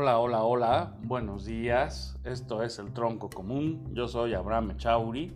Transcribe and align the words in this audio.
Hola, 0.00 0.20
hola, 0.20 0.44
hola, 0.44 0.96
buenos 1.02 1.44
días. 1.44 2.16
Esto 2.22 2.62
es 2.62 2.78
el 2.78 2.92
Tronco 2.92 3.28
Común. 3.28 3.84
Yo 3.94 4.06
soy 4.06 4.32
Abraham 4.32 4.76
Chauri. 4.76 5.34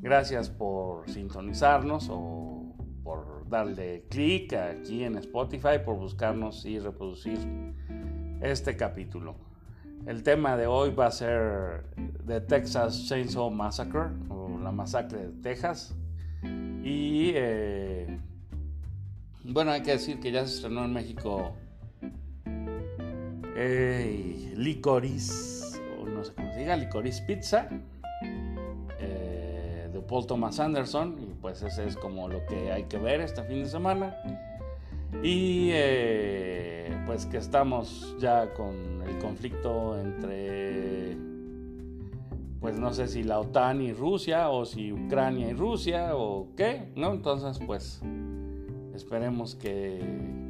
Gracias 0.00 0.50
por 0.50 1.08
sintonizarnos 1.08 2.08
o 2.10 2.74
por 3.04 3.48
darle 3.48 4.04
clic 4.10 4.54
aquí 4.54 5.04
en 5.04 5.16
Spotify, 5.18 5.78
por 5.84 5.98
buscarnos 5.98 6.66
y 6.66 6.80
reproducir 6.80 7.38
este 8.40 8.76
capítulo. 8.76 9.36
El 10.04 10.24
tema 10.24 10.56
de 10.56 10.66
hoy 10.66 10.92
va 10.92 11.06
a 11.06 11.12
ser 11.12 11.84
The 12.26 12.40
Texas 12.40 13.06
Chainsaw 13.06 13.52
Massacre 13.52 14.08
o 14.28 14.58
la 14.64 14.72
masacre 14.72 15.28
de 15.28 15.42
Texas. 15.42 15.94
Y 16.42 17.30
eh, 17.36 18.18
bueno, 19.44 19.70
hay 19.70 19.82
que 19.82 19.92
decir 19.92 20.18
que 20.18 20.32
ya 20.32 20.44
se 20.44 20.56
estrenó 20.56 20.84
en 20.84 20.92
México 20.92 21.54
eh, 23.56 24.52
Licorice, 24.54 25.80
o 25.98 26.06
no 26.06 26.22
sé 26.22 26.32
cómo 26.34 26.52
se 26.52 26.60
diga, 26.60 26.76
Licorice 26.76 27.22
Pizza, 27.22 27.68
eh, 29.00 29.88
de 29.92 30.00
Paul 30.00 30.26
Thomas 30.26 30.60
Anderson, 30.60 31.16
y 31.18 31.34
pues 31.40 31.62
ese 31.62 31.86
es 31.86 31.96
como 31.96 32.28
lo 32.28 32.44
que 32.46 32.70
hay 32.70 32.84
que 32.84 32.98
ver 32.98 33.20
este 33.20 33.42
fin 33.44 33.62
de 33.62 33.68
semana. 33.68 34.14
Y 35.22 35.70
eh, 35.72 36.94
pues 37.06 37.24
que 37.26 37.38
estamos 37.38 38.14
ya 38.18 38.52
con 38.52 39.02
el 39.06 39.18
conflicto 39.18 39.98
entre, 39.98 41.16
pues 42.60 42.78
no 42.78 42.92
sé 42.92 43.08
si 43.08 43.22
la 43.22 43.40
OTAN 43.40 43.80
y 43.80 43.92
Rusia, 43.92 44.50
o 44.50 44.66
si 44.66 44.92
Ucrania 44.92 45.48
y 45.48 45.54
Rusia, 45.54 46.14
o 46.14 46.48
qué, 46.56 46.92
¿no? 46.94 47.12
Entonces 47.12 47.58
pues 47.66 48.02
esperemos 48.94 49.54
que 49.54 50.45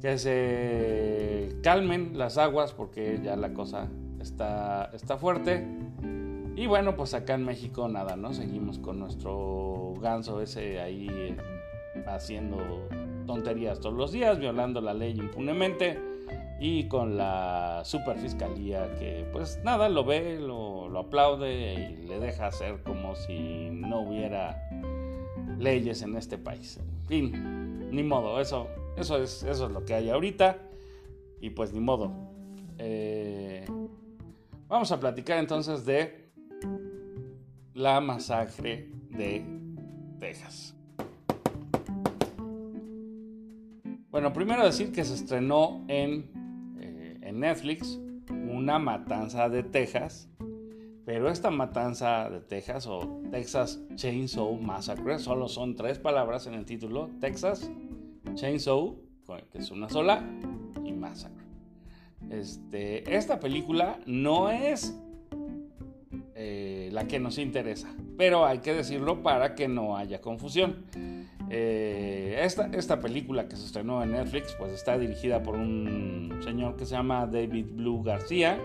que 0.00 0.18
se 0.18 1.56
calmen 1.62 2.16
las 2.16 2.38
aguas 2.38 2.72
porque 2.72 3.20
ya 3.22 3.36
la 3.36 3.52
cosa 3.52 3.88
está, 4.20 4.90
está 4.94 5.18
fuerte. 5.18 5.66
Y 6.56 6.66
bueno, 6.66 6.96
pues 6.96 7.14
acá 7.14 7.34
en 7.34 7.44
México 7.44 7.88
nada, 7.88 8.16
¿no? 8.16 8.32
Seguimos 8.32 8.78
con 8.78 8.98
nuestro 8.98 9.94
ganso 10.00 10.40
ese 10.40 10.80
ahí 10.80 11.08
eh, 11.10 11.36
haciendo 12.06 12.88
tonterías 13.26 13.80
todos 13.80 13.94
los 13.94 14.12
días, 14.12 14.38
violando 14.38 14.80
la 14.80 14.94
ley 14.94 15.18
impunemente 15.18 15.98
y 16.58 16.88
con 16.88 17.16
la 17.16 17.80
superfiscalía 17.84 18.94
que 18.98 19.26
pues 19.32 19.60
nada, 19.64 19.88
lo 19.88 20.04
ve, 20.04 20.38
lo, 20.38 20.88
lo 20.88 20.98
aplaude 20.98 21.74
y 21.74 22.06
le 22.06 22.20
deja 22.20 22.48
hacer 22.48 22.82
como 22.82 23.14
si 23.16 23.70
no 23.70 24.00
hubiera 24.00 24.68
leyes 25.58 26.02
en 26.02 26.16
este 26.16 26.36
país. 26.36 26.78
En 26.78 27.06
fin, 27.06 27.90
ni 27.90 28.02
modo, 28.02 28.40
eso 28.40 28.68
eso 29.00 29.22
es, 29.22 29.42
eso 29.42 29.66
es 29.66 29.72
lo 29.72 29.84
que 29.84 29.94
hay 29.94 30.10
ahorita. 30.10 30.58
Y 31.40 31.50
pues 31.50 31.72
ni 31.72 31.80
modo. 31.80 32.12
Eh, 32.78 33.64
vamos 34.68 34.92
a 34.92 35.00
platicar 35.00 35.38
entonces 35.38 35.84
de 35.84 36.30
la 37.74 38.00
masacre 38.00 38.90
de 39.10 39.44
Texas. 40.18 40.74
Bueno, 44.10 44.32
primero 44.32 44.64
decir 44.64 44.92
que 44.92 45.04
se 45.04 45.14
estrenó 45.14 45.84
en, 45.88 46.76
eh, 46.80 47.18
en 47.22 47.40
Netflix 47.40 47.98
una 48.30 48.78
matanza 48.78 49.48
de 49.48 49.62
Texas, 49.62 50.28
pero 51.04 51.30
esta 51.30 51.50
matanza 51.50 52.28
de 52.28 52.40
Texas 52.40 52.86
o 52.86 53.22
Texas 53.30 53.80
Chainsaw 53.94 54.52
Massacre 54.56 55.18
solo 55.18 55.48
son 55.48 55.76
tres 55.76 55.98
palabras 55.98 56.46
en 56.46 56.54
el 56.54 56.64
título, 56.64 57.08
Texas 57.20 57.70
Chainsaw, 58.34 58.96
que 59.52 59.58
es 59.58 59.70
una 59.70 59.88
sola, 59.88 60.24
y 60.84 60.92
Massacre. 60.92 61.44
Este, 62.30 63.16
esta 63.16 63.40
película 63.40 63.98
no 64.06 64.50
es 64.50 64.94
eh, 66.34 66.88
la 66.92 67.06
que 67.06 67.18
nos 67.18 67.38
interesa, 67.38 67.92
pero 68.16 68.46
hay 68.46 68.58
que 68.58 68.72
decirlo 68.72 69.22
para 69.22 69.54
que 69.54 69.68
no 69.68 69.96
haya 69.96 70.20
confusión. 70.20 70.84
Eh, 71.50 72.40
esta, 72.42 72.70
esta, 72.72 73.00
película 73.00 73.48
que 73.48 73.56
se 73.56 73.66
estrenó 73.66 74.02
en 74.02 74.12
Netflix, 74.12 74.54
pues 74.56 74.72
está 74.72 74.96
dirigida 74.96 75.42
por 75.42 75.56
un 75.56 76.40
señor 76.44 76.76
que 76.76 76.86
se 76.86 76.92
llama 76.92 77.26
David 77.26 77.66
Blue 77.72 78.02
García. 78.02 78.60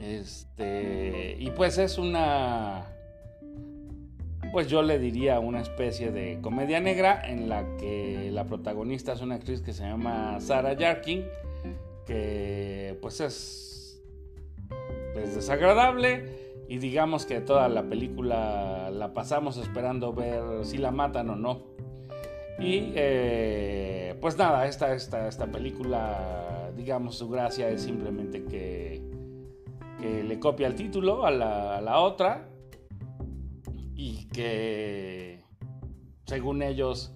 Este, 0.00 1.36
y 1.38 1.50
pues 1.50 1.78
es 1.78 1.98
una 1.98 2.86
pues 4.52 4.68
yo 4.68 4.82
le 4.82 4.98
diría 4.98 5.40
una 5.40 5.62
especie 5.62 6.12
de 6.12 6.38
comedia 6.42 6.78
negra 6.78 7.22
en 7.26 7.48
la 7.48 7.64
que 7.78 8.30
la 8.30 8.44
protagonista 8.44 9.14
es 9.14 9.22
una 9.22 9.36
actriz 9.36 9.62
que 9.62 9.72
se 9.72 9.82
llama 9.82 10.38
Sarah 10.40 10.76
Jarkin, 10.78 11.24
que 12.04 12.98
pues 13.00 13.20
es, 13.22 14.02
es 15.16 15.34
desagradable 15.34 16.64
y 16.68 16.76
digamos 16.76 17.24
que 17.24 17.40
toda 17.40 17.66
la 17.70 17.84
película 17.84 18.90
la 18.90 19.14
pasamos 19.14 19.56
esperando 19.56 20.12
ver 20.12 20.66
si 20.66 20.76
la 20.76 20.90
matan 20.90 21.30
o 21.30 21.36
no. 21.36 21.62
Y 22.58 22.92
eh, 22.94 24.14
pues 24.20 24.36
nada, 24.36 24.66
esta, 24.66 24.94
esta, 24.94 25.28
esta 25.28 25.46
película, 25.46 26.70
digamos, 26.76 27.16
su 27.16 27.30
gracia 27.30 27.70
es 27.70 27.82
simplemente 27.82 28.44
que, 28.44 29.02
que 29.98 30.22
le 30.22 30.38
copia 30.38 30.66
el 30.66 30.74
título 30.74 31.24
a 31.24 31.30
la, 31.30 31.78
a 31.78 31.80
la 31.80 32.00
otra 32.00 32.51
y 34.02 34.24
que 34.32 35.44
según 36.24 36.60
ellos 36.62 37.14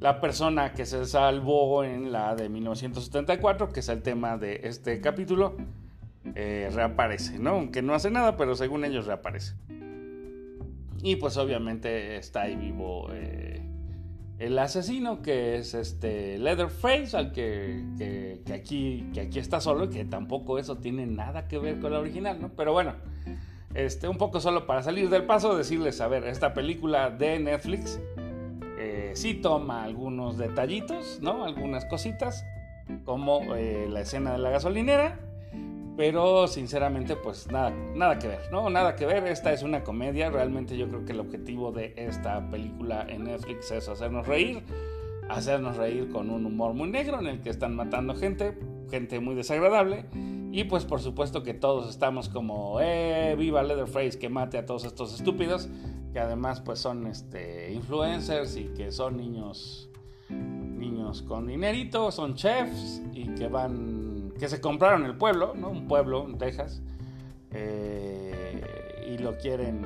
la 0.00 0.20
persona 0.20 0.72
que 0.72 0.84
se 0.84 1.06
salvó 1.06 1.84
en 1.84 2.10
la 2.10 2.34
de 2.34 2.48
1974, 2.48 3.68
que 3.68 3.80
es 3.80 3.88
el 3.88 4.02
tema 4.02 4.36
de 4.36 4.62
este 4.64 5.00
capítulo, 5.00 5.56
eh, 6.34 6.70
reaparece, 6.72 7.38
¿no? 7.38 7.50
Aunque 7.50 7.82
no 7.82 7.94
hace 7.94 8.10
nada, 8.10 8.36
pero 8.36 8.56
según 8.56 8.84
ellos 8.84 9.06
reaparece. 9.06 9.54
Y 11.02 11.16
pues 11.16 11.36
obviamente 11.36 12.16
está 12.16 12.42
ahí 12.42 12.56
vivo 12.56 13.06
eh, 13.12 13.62
el 14.40 14.58
asesino, 14.58 15.22
que 15.22 15.54
es 15.54 15.72
este 15.74 16.36
Leatherface, 16.38 17.16
al 17.16 17.30
que, 17.30 18.42
que, 18.44 18.52
aquí, 18.52 19.08
que 19.14 19.20
aquí 19.20 19.38
está 19.38 19.60
solo 19.60 19.84
y 19.84 19.90
que 19.90 20.04
tampoco 20.04 20.58
eso 20.58 20.78
tiene 20.78 21.06
nada 21.06 21.46
que 21.46 21.60
ver 21.60 21.78
con 21.78 21.92
la 21.92 22.00
original, 22.00 22.40
¿no? 22.40 22.50
Pero 22.56 22.72
bueno, 22.72 22.96
este, 23.76 24.08
un 24.08 24.16
poco 24.16 24.40
solo 24.40 24.66
para 24.66 24.82
salir 24.82 25.10
del 25.10 25.24
paso, 25.24 25.54
decirles, 25.54 26.00
a 26.00 26.08
ver, 26.08 26.24
esta 26.24 26.54
película 26.54 27.10
de 27.10 27.38
Netflix 27.38 28.00
eh, 28.78 29.12
sí 29.14 29.34
toma 29.34 29.84
algunos 29.84 30.38
detallitos, 30.38 31.18
¿no? 31.20 31.44
Algunas 31.44 31.84
cositas, 31.84 32.46
como 33.04 33.54
eh, 33.54 33.86
la 33.90 34.00
escena 34.00 34.32
de 34.32 34.38
la 34.38 34.48
gasolinera, 34.48 35.20
pero 35.94 36.48
sinceramente 36.48 37.16
pues 37.16 37.50
nada, 37.50 37.70
nada 37.70 38.18
que 38.18 38.28
ver, 38.28 38.50
¿no? 38.50 38.70
Nada 38.70 38.96
que 38.96 39.04
ver, 39.04 39.26
esta 39.26 39.52
es 39.52 39.62
una 39.62 39.84
comedia, 39.84 40.30
realmente 40.30 40.78
yo 40.78 40.88
creo 40.88 41.04
que 41.04 41.12
el 41.12 41.20
objetivo 41.20 41.70
de 41.70 41.92
esta 41.96 42.50
película 42.50 43.04
en 43.06 43.24
Netflix 43.24 43.70
es 43.72 43.90
hacernos 43.90 44.26
reír, 44.26 44.62
hacernos 45.28 45.76
reír 45.76 46.08
con 46.10 46.30
un 46.30 46.46
humor 46.46 46.72
muy 46.72 46.88
negro 46.88 47.20
en 47.20 47.26
el 47.26 47.42
que 47.42 47.50
están 47.50 47.76
matando 47.76 48.14
gente, 48.14 48.58
gente 48.90 49.20
muy 49.20 49.34
desagradable 49.34 50.06
y 50.56 50.64
pues 50.64 50.86
por 50.86 51.02
supuesto 51.02 51.42
que 51.42 51.52
todos 51.52 51.90
estamos 51.90 52.30
como, 52.30 52.80
eh, 52.80 53.34
viva 53.36 53.62
Leatherface, 53.62 54.18
que 54.18 54.30
mate 54.30 54.56
a 54.56 54.64
todos 54.64 54.86
estos 54.86 55.14
estúpidos, 55.14 55.68
que 56.14 56.18
además 56.18 56.62
pues 56.62 56.78
son 56.78 57.06
este, 57.06 57.74
influencers 57.74 58.56
y 58.56 58.64
que 58.68 58.90
son 58.90 59.18
niños, 59.18 59.90
niños 60.30 61.20
con 61.20 61.46
dinerito, 61.46 62.10
son 62.10 62.36
chefs 62.36 63.02
y 63.12 63.34
que 63.34 63.48
van, 63.48 64.32
que 64.38 64.48
se 64.48 64.58
compraron 64.58 65.04
el 65.04 65.18
pueblo, 65.18 65.52
¿no? 65.54 65.68
Un 65.68 65.86
pueblo 65.86 66.24
en 66.24 66.38
Texas, 66.38 66.80
eh, 67.50 69.04
y 69.14 69.18
lo 69.18 69.36
quieren, 69.36 69.82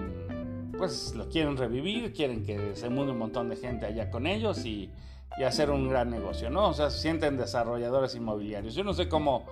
pues 0.78 1.16
lo 1.16 1.28
quieren 1.28 1.56
revivir, 1.56 2.12
quieren 2.12 2.44
que 2.44 2.76
se 2.76 2.88
mude 2.90 3.10
un 3.10 3.18
montón 3.18 3.48
de 3.48 3.56
gente 3.56 3.86
allá 3.86 4.08
con 4.08 4.28
ellos 4.28 4.64
y, 4.64 4.88
y 5.36 5.42
hacer 5.42 5.68
un 5.72 5.88
gran 5.88 6.10
negocio, 6.10 6.48
¿no? 6.48 6.68
O 6.68 6.74
sea, 6.74 6.90
se 6.90 7.00
sienten 7.00 7.36
desarrolladores 7.36 8.14
inmobiliarios. 8.14 8.76
Yo 8.76 8.84
no 8.84 8.92
sé 8.92 9.08
cómo 9.08 9.46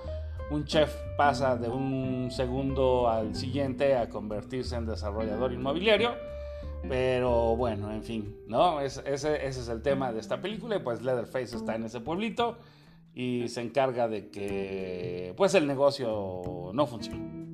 un 0.51 0.65
chef 0.65 0.95
pasa 1.17 1.57
de 1.57 1.69
un 1.69 2.31
segundo 2.31 3.09
al 3.09 3.35
siguiente 3.35 3.97
a 3.97 4.09
convertirse 4.09 4.77
en 4.77 4.87
desarrollador 4.87 5.53
inmobiliario. 5.53 6.15
Pero 6.89 7.57
bueno, 7.57 7.93
en 7.93 8.03
fin, 8.03 8.37
¿no? 8.47 8.81
ese, 8.81 9.03
es 9.13 9.69
el 9.69 9.83
tema 9.83 10.13
de 10.13 10.21
esta 10.21 10.41
película 10.41 10.77
y 10.77 10.79
pues 10.79 11.03
Leatherface 11.03 11.57
está 11.57 11.75
en 11.75 11.85
ese 11.85 12.01
pueblito 12.01 12.59
y 13.15 13.49
se 13.49 13.63
encarga 13.63 14.07
de 14.07 14.31
que 14.31 15.35
pues 15.37 15.55
el 15.55 15.67
negocio 15.67 16.71
no 16.73 16.87
funcione. 16.87 17.49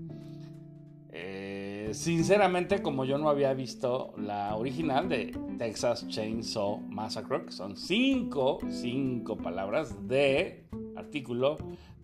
Eh, 1.10 1.90
sinceramente, 1.94 2.82
como 2.82 3.04
yo 3.06 3.16
no 3.16 3.30
había 3.30 3.54
visto 3.54 4.12
la 4.18 4.54
original 4.56 5.08
de 5.08 5.36
Texas 5.58 6.06
Chainsaw 6.08 6.80
Massacre, 6.80 7.46
que 7.46 7.52
son 7.52 7.76
cinco, 7.76 8.58
cinco 8.68 9.38
palabras 9.38 10.06
de 10.06 10.66
artículo 10.96 11.56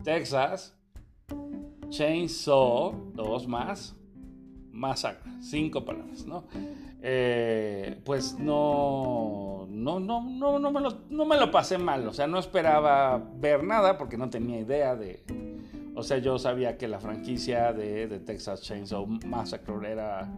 Texas 0.03 0.80
Chainsaw, 1.91 3.13
dos 3.15 3.47
más, 3.47 3.97
Massacre, 4.73 5.31
cinco 5.41 5.85
palabras, 5.85 6.25
¿no? 6.25 6.45
Eh, 7.03 8.01
pues 8.05 8.39
no, 8.39 9.67
no, 9.69 10.01
no, 10.01 10.23
no, 10.23 10.59
no 10.59 10.71
me, 10.71 10.81
lo, 10.81 10.99
no 11.09 11.25
me 11.25 11.37
lo 11.39 11.51
pasé 11.51 11.79
mal, 11.79 12.07
o 12.07 12.13
sea, 12.13 12.27
no 12.27 12.39
esperaba 12.39 13.23
ver 13.37 13.65
nada 13.65 13.99
porque 13.99 14.17
no 14.17 14.31
tenía 14.31 14.61
idea 14.61 14.97
de, 14.97 15.25
o 15.95 16.03
sea, 16.03 16.19
yo 16.19 16.39
sabía 16.39 16.79
que 16.79 16.89
la 16.89 17.01
franquicia 17.01 17.73
de, 17.73 18.07
de 18.07 18.21
Texas 18.21 18.63
Chainsaw 18.63 19.07
Massacre 19.27 19.91
era 19.91 20.31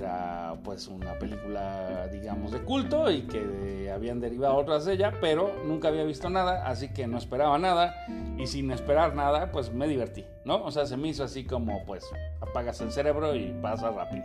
era 0.00 0.56
pues 0.64 0.88
una 0.88 1.18
película 1.18 2.08
digamos 2.08 2.52
de 2.52 2.60
culto 2.60 3.10
y 3.10 3.22
que 3.22 3.90
habían 3.92 4.18
derivado 4.20 4.56
otras 4.56 4.86
de 4.86 4.94
ella, 4.94 5.12
pero 5.20 5.62
nunca 5.64 5.88
había 5.88 6.04
visto 6.04 6.30
nada, 6.30 6.66
así 6.66 6.88
que 6.88 7.06
no 7.06 7.18
esperaba 7.18 7.58
nada 7.58 7.94
y 8.38 8.46
sin 8.46 8.70
esperar 8.70 9.14
nada 9.14 9.52
pues 9.52 9.72
me 9.72 9.86
divertí, 9.86 10.24
¿no? 10.44 10.64
O 10.64 10.70
sea, 10.70 10.86
se 10.86 10.96
me 10.96 11.08
hizo 11.08 11.22
así 11.22 11.44
como 11.44 11.84
pues 11.84 12.04
apagas 12.40 12.80
el 12.80 12.90
cerebro 12.92 13.34
y 13.34 13.52
pasa 13.60 13.90
rápido. 13.90 14.24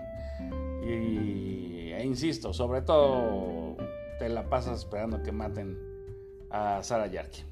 Y 0.87 1.91
e 1.91 2.03
insisto, 2.05 2.53
sobre 2.53 2.81
todo 2.81 3.75
te 4.17 4.29
la 4.29 4.49
pasas 4.49 4.79
esperando 4.79 5.21
que 5.23 5.31
maten 5.31 5.77
a 6.49 6.81
Sarah 6.83 7.07
Yarkin. 7.07 7.45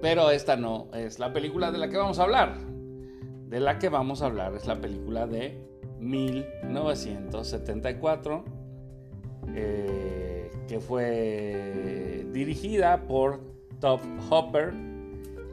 Pero 0.00 0.30
esta 0.30 0.56
no 0.56 0.88
es 0.94 1.18
la 1.18 1.32
película 1.32 1.72
de 1.72 1.78
la 1.78 1.88
que 1.88 1.96
vamos 1.96 2.20
a 2.20 2.22
hablar. 2.22 2.56
De 3.48 3.58
la 3.58 3.78
que 3.78 3.88
vamos 3.88 4.22
a 4.22 4.26
hablar 4.26 4.54
es 4.54 4.66
la 4.66 4.76
película 4.76 5.26
de 5.26 5.67
1974, 6.00 8.44
eh, 9.54 10.50
que 10.66 10.80
fue 10.80 12.26
dirigida 12.32 13.06
por 13.06 13.40
Top 13.80 14.00
Hopper 14.30 14.72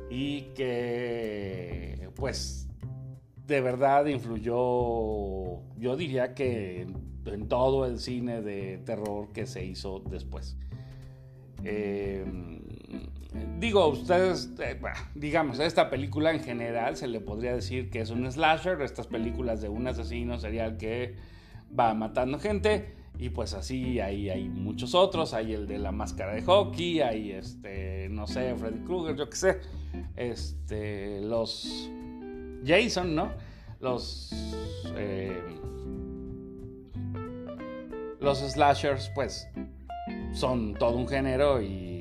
y 0.09 0.43
que 0.55 2.09
pues 2.15 2.67
de 3.47 3.61
verdad 3.61 4.05
influyó, 4.07 5.61
yo 5.77 5.95
diría 5.97 6.33
que 6.33 6.87
en, 7.25 7.47
todo 7.47 7.85
el 7.85 7.99
cine 7.99 8.41
de 8.41 8.79
terror 8.79 9.31
que 9.33 9.45
se 9.45 9.63
hizo 9.65 9.99
después. 9.99 10.57
Eh, 11.63 12.25
digo, 13.59 13.87
ustedes, 13.87 14.51
eh, 14.59 14.79
digamos, 15.15 15.59
esta 15.59 15.89
película 15.89 16.31
en 16.31 16.39
general 16.41 16.95
se 16.95 17.07
le 17.07 17.19
podría 17.19 17.53
decir 17.53 17.89
que 17.89 18.01
es 18.01 18.09
un 18.09 18.29
slasher, 18.31 18.81
estas 18.81 19.07
películas 19.07 19.61
de 19.61 19.69
un 19.69 19.87
asesino 19.87 20.39
serial 20.39 20.77
que 20.77 21.15
va 21.77 21.93
matando 21.93 22.39
gente. 22.39 22.93
Y 23.17 23.29
pues 23.29 23.53
así 23.53 23.99
hay, 24.01 24.29
hay 24.29 24.49
muchos 24.49 24.93
otros, 24.93 25.33
hay 25.33 25.53
el 25.53 25.67
de 25.67 25.77
la 25.77 25.93
máscara 25.93 26.33
de 26.33 26.41
hockey, 26.41 26.99
hay 26.99 27.31
este, 27.31 28.09
no 28.09 28.27
sé, 28.27 28.53
Freddy 28.55 28.79
Krueger, 28.79 29.15
yo 29.15 29.29
qué 29.29 29.35
sé, 29.37 29.59
este, 30.17 31.21
los 31.21 31.89
Jason, 32.65 33.15
¿no? 33.15 33.31
Los, 33.79 34.31
eh, 34.97 35.41
los 38.19 38.39
slashers, 38.39 39.09
pues, 39.15 39.47
son 40.33 40.73
todo 40.73 40.97
un 40.97 41.07
género 41.07 41.61
y 41.61 41.94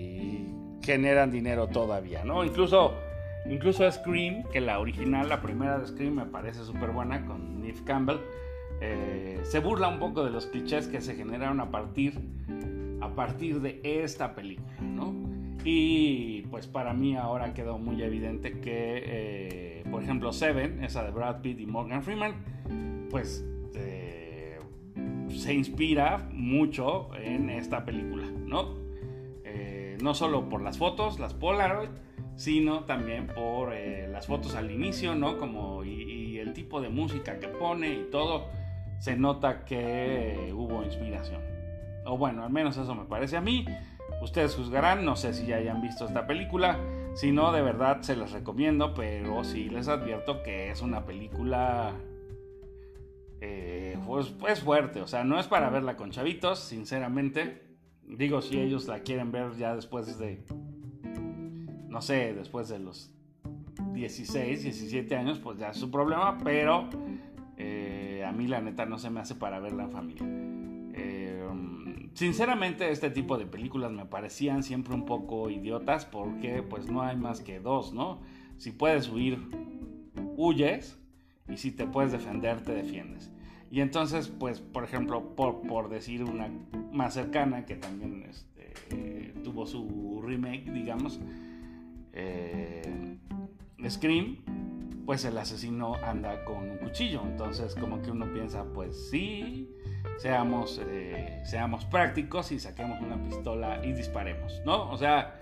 generan 0.85 1.31
dinero 1.31 1.69
todavía, 1.69 2.25
¿no? 2.25 2.45
Incluso, 2.45 2.95
incluso 3.47 3.91
Scream, 3.91 4.45
que 4.53 4.61
la 4.61 4.79
original, 4.79 5.29
la 5.29 5.41
primera 5.41 5.79
de 5.79 5.87
Scream 5.87 6.15
me 6.15 6.27
parece 6.27 6.65
súper 6.65 6.91
buena 6.91 7.25
con 7.25 7.61
Neve 7.63 7.81
Campbell, 7.85 8.19
eh, 8.81 9.41
se 9.45 9.61
burla 9.61 9.89
un 9.89 9.99
poco 9.99 10.25
de 10.25 10.31
los 10.31 10.47
clichés 10.47 10.89
que 10.89 11.01
se 11.01 11.15
generaron 11.15 11.61
a 11.61 11.71
partir, 11.71 12.21
a 13.01 13.09
partir 13.15 13.61
de 13.61 13.81
esta 13.83 14.35
película, 14.35 14.81
¿no? 14.81 15.15
Y 15.65 16.43
pues 16.51 16.67
para 16.67 16.93
mí 16.93 17.17
ahora 17.17 17.55
quedó 17.55 17.79
muy 17.79 18.03
evidente 18.03 18.61
que, 18.61 19.03
eh, 19.07 19.85
por 19.91 20.03
ejemplo, 20.03 20.33
Seven, 20.33 20.85
esa 20.85 21.03
de 21.03 21.11
Brad 21.11 21.41
Pitt 21.41 21.61
y 21.61 21.67
Morgan 21.67 22.03
Freeman, 22.03 22.35
pues 23.11 23.43
eh, 23.75 24.59
se 25.29 25.55
inspira 25.55 26.29
mucho 26.33 27.09
en 27.17 27.49
esta 27.49 27.85
película, 27.87 28.27
¿no? 28.31 28.84
No 30.05 30.13
solo 30.13 30.51
por 30.51 30.61
las 30.61 30.77
fotos, 30.77 31.19
las 31.19 31.33
Polaroid, 31.33 31.89
sino 32.37 32.85
también 32.85 33.27
por 33.27 33.73
eh, 33.73 34.07
las 34.07 34.27
fotos 34.27 34.55
al 34.55 34.71
inicio, 34.71 35.15
¿no? 35.15 35.39
Como 35.39 35.83
y, 35.83 36.39
el 36.39 36.53
tipo 36.53 36.83
de 36.83 36.91
música 36.91 37.41
que 37.41 37.49
pone 37.49 37.89
y 37.89 38.09
todo, 38.11 38.45
se 38.99 39.17
nota 39.17 39.65
que 39.65 40.53
hubo 40.55 40.83
inspiración. 40.83 41.41
O 42.05 42.19
bueno, 42.19 42.45
al 42.45 42.51
menos 42.51 42.77
eso 42.77 42.95
me 42.95 43.07
parece 43.07 43.39
a 43.39 43.41
mí. 43.41 43.65
Ustedes 44.21 44.55
juzgarán, 44.55 45.07
no 45.07 45.17
sé 45.17 45.33
si 45.33 45.47
ya 45.47 45.57
hayan 45.57 45.81
visto 45.81 46.05
esta 46.05 46.27
película, 46.27 46.79
si 47.15 47.33
no, 47.33 47.51
de 47.51 47.63
verdad 47.63 48.03
se 48.03 48.15
las 48.15 48.33
recomiendo, 48.33 48.93
pero 48.93 49.43
sí 49.43 49.71
les 49.71 49.89
advierto 49.89 50.43
que 50.43 50.71
es 50.71 50.83
una 50.83 51.07
película 51.07 51.95
eh, 53.41 53.97
pues, 54.07 54.27
pues 54.29 54.61
fuerte, 54.61 55.01
o 55.01 55.07
sea, 55.07 55.25
no 55.25 55.41
es 55.41 55.47
para 55.47 55.71
verla 55.71 55.97
con 55.97 56.11
chavitos, 56.11 56.59
sinceramente. 56.59 57.74
Digo, 58.09 58.43
si 58.43 58.59
ellos 58.59 58.87
la 58.87 59.01
quieren 59.01 59.33
ver 59.33 59.57
ya 59.57 59.75
después 59.75 60.19
de, 60.19 60.45
no 61.89 62.01
sé, 62.01 62.35
después 62.35 62.69
de 62.69 62.79
los 62.79 63.11
16, 63.93 64.63
17 64.63 65.17
años, 65.17 65.39
pues 65.39 65.59
ya 65.59 65.71
es 65.71 65.77
su 65.77 65.91
problema, 65.91 66.39
pero 66.39 66.89
eh, 67.57 68.25
a 68.27 68.33
mí 68.33 68.47
la 68.47 68.61
neta 68.61 68.87
no 68.87 68.99
se 68.99 69.11
me 69.11 69.21
hace 69.21 69.35
para 69.35 69.61
verla 69.61 69.85
en 69.85 69.91
familia. 69.91 70.27
Eh, 70.97 71.49
sinceramente 72.15 72.91
este 72.91 73.11
tipo 73.11 73.39
de 73.39 73.47
películas 73.47 73.91
me 73.93 74.07
parecían 74.07 74.63
siempre 74.63 74.95
un 74.95 75.05
poco 75.05 75.51
idiotas 75.51 76.05
porque 76.05 76.63
pues 76.63 76.91
no 76.91 77.03
hay 77.03 77.17
más 77.17 77.41
que 77.41 77.61
dos, 77.61 77.93
¿no? 77.93 78.21
Si 78.57 78.71
puedes 78.71 79.09
huir, 79.09 79.39
huyes 80.37 80.99
y 81.49 81.57
si 81.57 81.73
te 81.73 81.87
puedes 81.87 82.13
defender, 82.13 82.63
te 82.63 82.75
defiendes. 82.75 83.31
Y 83.71 83.81
entonces, 83.81 84.29
pues, 84.29 84.61
por 84.61 84.85
ejemplo, 84.85 85.35
por, 85.35 85.63
por 85.63 85.89
decir 85.89 86.23
una 86.23 86.49
más 86.93 87.15
cercana, 87.15 87.67
que 87.67 87.77
también 87.77 88.25
este, 88.29 89.35
tuvo 89.43 89.67
su 89.67 90.23
remake, 90.25 90.71
digamos, 90.71 91.21
eh, 92.13 93.19
Scream, 93.89 94.39
pues 95.05 95.25
el 95.25 95.37
asesino 95.37 95.95
anda 96.05 96.45
con 96.45 96.71
un 96.71 96.79
cuchillo. 96.79 97.23
Entonces, 97.25 97.75
como 97.75 98.01
que 98.01 98.11
uno 98.11 98.33
piensa, 98.33 98.65
pues 98.73 99.11
sí, 99.11 99.71
seamos, 100.19 100.81
eh, 100.87 101.43
seamos 101.45 101.85
prácticos 101.85 102.53
y 102.53 102.61
saquemos 102.61 103.01
una 103.01 103.23
pistola 103.23 103.85
y 103.85 103.93
disparemos, 103.93 104.63
¿no? 104.65 104.91
O 104.91 104.97
sea, 104.97 105.41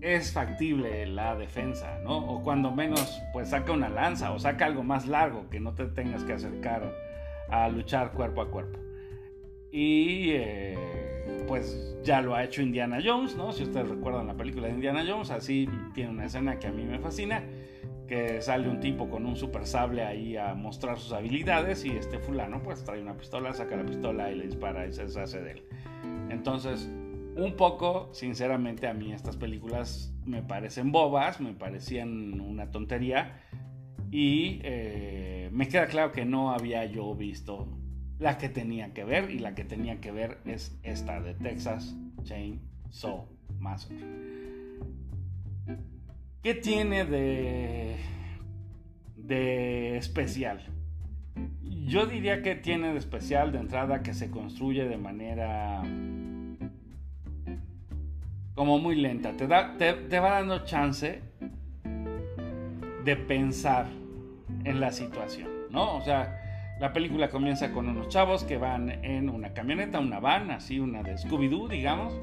es 0.00 0.32
factible 0.32 1.06
la 1.06 1.36
defensa, 1.36 1.98
¿no? 2.02 2.18
O 2.18 2.42
cuando 2.42 2.70
menos, 2.70 3.20
pues 3.32 3.50
saca 3.50 3.72
una 3.72 3.88
lanza 3.88 4.32
o 4.32 4.38
saca 4.38 4.66
algo 4.66 4.82
más 4.82 5.06
largo 5.06 5.48
que 5.50 5.60
no 5.60 5.74
te 5.74 5.86
tengas 5.86 6.24
que 6.24 6.32
acercar 6.32 7.09
a 7.50 7.68
luchar 7.68 8.12
cuerpo 8.12 8.42
a 8.42 8.50
cuerpo. 8.50 8.78
Y 9.72 10.30
eh, 10.30 11.44
pues 11.46 11.96
ya 12.02 12.20
lo 12.20 12.34
ha 12.34 12.44
hecho 12.44 12.62
Indiana 12.62 12.98
Jones, 13.04 13.36
¿no? 13.36 13.52
Si 13.52 13.62
ustedes 13.62 13.88
recuerdan 13.88 14.26
la 14.26 14.36
película 14.36 14.66
de 14.66 14.74
Indiana 14.74 15.04
Jones, 15.06 15.30
así 15.30 15.68
tiene 15.94 16.10
una 16.10 16.26
escena 16.26 16.58
que 16.58 16.66
a 16.66 16.72
mí 16.72 16.84
me 16.84 16.98
fascina, 16.98 17.44
que 18.08 18.42
sale 18.42 18.68
un 18.68 18.80
tipo 18.80 19.08
con 19.08 19.26
un 19.26 19.36
super 19.36 19.66
sable 19.66 20.04
ahí 20.04 20.36
a 20.36 20.54
mostrar 20.54 20.98
sus 20.98 21.12
habilidades 21.12 21.84
y 21.84 21.90
este 21.90 22.18
fulano 22.18 22.62
pues 22.62 22.82
trae 22.82 23.00
una 23.00 23.16
pistola, 23.16 23.52
saca 23.52 23.76
la 23.76 23.86
pistola 23.86 24.30
y 24.32 24.36
le 24.36 24.46
dispara 24.46 24.86
y 24.86 24.92
se 24.92 25.04
deshace 25.04 25.40
de 25.40 25.52
él. 25.52 25.62
Entonces, 26.30 26.90
un 27.36 27.54
poco, 27.56 28.08
sinceramente, 28.12 28.88
a 28.88 28.94
mí 28.94 29.12
estas 29.12 29.36
películas 29.36 30.12
me 30.24 30.42
parecen 30.42 30.90
bobas, 30.90 31.40
me 31.40 31.54
parecían 31.54 32.40
una 32.40 32.70
tontería 32.70 33.40
y 34.10 34.60
eh, 34.64 35.50
me 35.52 35.68
queda 35.68 35.86
claro 35.86 36.12
que 36.12 36.24
no 36.24 36.52
había 36.52 36.84
yo 36.86 37.14
visto 37.14 37.68
la 38.18 38.38
que 38.38 38.48
tenía 38.48 38.92
que 38.92 39.04
ver 39.04 39.30
y 39.30 39.38
la 39.38 39.54
que 39.54 39.64
tenía 39.64 40.00
que 40.00 40.10
ver 40.10 40.38
es 40.44 40.76
esta 40.82 41.20
de 41.20 41.34
Texas 41.34 41.96
Chainsaw 42.24 43.26
Massacre. 43.58 44.04
¿Qué 46.42 46.54
tiene 46.54 47.04
de, 47.04 47.96
de 49.16 49.96
especial? 49.96 50.60
Yo 51.62 52.06
diría 52.06 52.42
que 52.42 52.56
tiene 52.56 52.92
de 52.92 52.98
especial 52.98 53.52
de 53.52 53.58
entrada 53.58 54.02
que 54.02 54.12
se 54.12 54.30
construye 54.30 54.84
de 54.88 54.96
manera 54.96 55.82
como 58.54 58.78
muy 58.78 58.96
lenta. 58.96 59.36
Te, 59.36 59.46
da, 59.46 59.76
te 59.78 60.18
va 60.18 60.32
dando 60.32 60.64
chance 60.64 61.22
de 63.04 63.16
pensar 63.16 63.99
en 64.64 64.80
la 64.80 64.90
situación, 64.90 65.48
¿no? 65.70 65.96
O 65.96 66.00
sea, 66.02 66.76
la 66.80 66.92
película 66.92 67.28
comienza 67.28 67.72
con 67.72 67.88
unos 67.88 68.08
chavos 68.08 68.44
que 68.44 68.56
van 68.56 69.04
en 69.04 69.28
una 69.28 69.52
camioneta, 69.52 70.00
una 70.00 70.18
van, 70.18 70.50
así 70.50 70.80
una 70.80 71.02
de 71.02 71.18
Scooby-Doo, 71.18 71.68
digamos, 71.68 72.18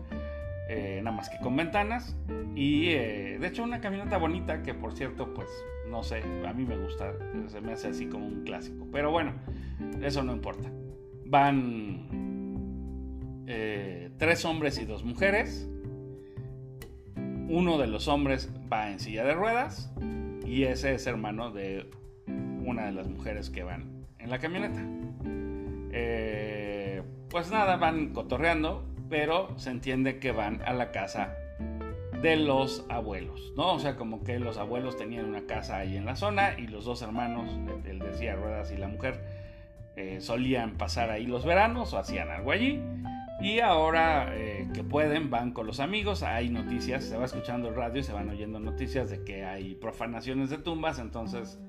eh, 0.68 1.00
nada 1.04 1.16
más 1.16 1.30
que 1.30 1.38
con 1.38 1.56
ventanas. 1.56 2.16
Y 2.56 2.88
eh, 2.90 3.38
de 3.40 3.48
hecho 3.48 3.64
una 3.64 3.80
camioneta 3.82 4.18
bonita 4.18 4.64
que 4.64 4.74
por 4.74 4.94
cierto, 4.94 5.34
pues 5.34 5.48
no 5.90 6.02
sé, 6.04 6.24
a 6.48 6.54
mí 6.54 6.66
me 6.66 6.76
gusta, 6.76 7.14
se 7.48 7.62
me 7.62 7.74
hace 7.74 7.90
así 7.90 8.08
como 8.08 8.26
un 8.26 8.44
clásico. 8.44 8.88
Pero 8.92 9.12
bueno, 9.12 9.34
eso 10.02 10.24
no 10.24 10.34
importa. 10.34 10.72
Van 11.26 12.08
eh, 13.48 14.10
tres 14.18 14.44
hombres 14.44 14.80
y 14.80 14.86
dos 14.86 15.04
mujeres. 15.04 15.70
Uno 17.50 17.78
de 17.78 17.86
los 17.88 18.08
hombres 18.08 18.52
va 18.72 18.92
en 18.92 19.00
silla 19.00 19.24
de 19.24 19.34
ruedas 19.34 19.94
y 20.46 20.64
ese 20.64 20.96
es 20.96 21.08
hermano 21.08 21.52
de 21.52 21.90
una 22.68 22.86
de 22.86 22.92
las 22.92 23.08
mujeres 23.08 23.50
que 23.50 23.64
van 23.64 24.06
en 24.20 24.30
la 24.30 24.40
camioneta. 24.40 24.82
Eh, 25.92 27.02
pues 27.30 27.50
nada, 27.50 27.78
van 27.78 28.14
cotorreando, 28.14 28.86
pero 29.10 29.58
se 29.58 29.72
entiende 29.72 30.20
que 30.20 30.32
van 30.32 30.62
a 30.66 30.74
la 30.74 30.92
casa 30.92 31.34
de 32.22 32.36
los 32.36 32.86
abuelos, 32.90 33.54
¿no? 33.56 33.74
O 33.74 33.80
sea, 33.80 33.96
como 33.96 34.24
que 34.24 34.40
los 34.40 34.58
abuelos 34.58 34.98
tenían 34.98 35.26
una 35.26 35.46
casa 35.46 35.78
ahí 35.78 35.96
en 35.96 36.06
la 36.06 36.16
zona 36.16 36.58
y 36.60 36.68
los 36.68 36.86
dos 36.86 37.02
hermanos, 37.02 37.50
el 37.86 38.00
decía 38.00 38.36
Ruedas 38.36 38.72
y 38.72 38.78
la 38.78 38.88
mujer, 38.88 39.24
eh, 39.96 40.20
solían 40.20 40.78
pasar 40.78 41.10
ahí 41.10 41.26
los 41.26 41.46
veranos 41.46 41.94
o 41.94 41.98
hacían 41.98 42.30
algo 42.30 42.52
allí. 42.52 42.82
Y 43.40 43.60
ahora 43.60 44.36
eh, 44.36 44.68
que 44.74 44.84
pueden, 44.84 45.30
van 45.30 45.52
con 45.52 45.68
los 45.68 45.80
amigos, 45.80 46.24
hay 46.24 46.50
noticias, 46.50 47.04
se 47.04 47.18
va 47.18 47.26
escuchando 47.26 47.70
el 47.70 47.76
radio 47.76 48.02
y 48.02 48.04
se 48.04 48.12
van 48.12 48.30
oyendo 48.30 48.60
noticias 48.60 49.12
de 49.12 49.24
que 49.24 49.46
hay 49.46 49.76
profanaciones 49.76 50.50
de 50.50 50.58
tumbas, 50.58 50.98
entonces, 50.98 51.60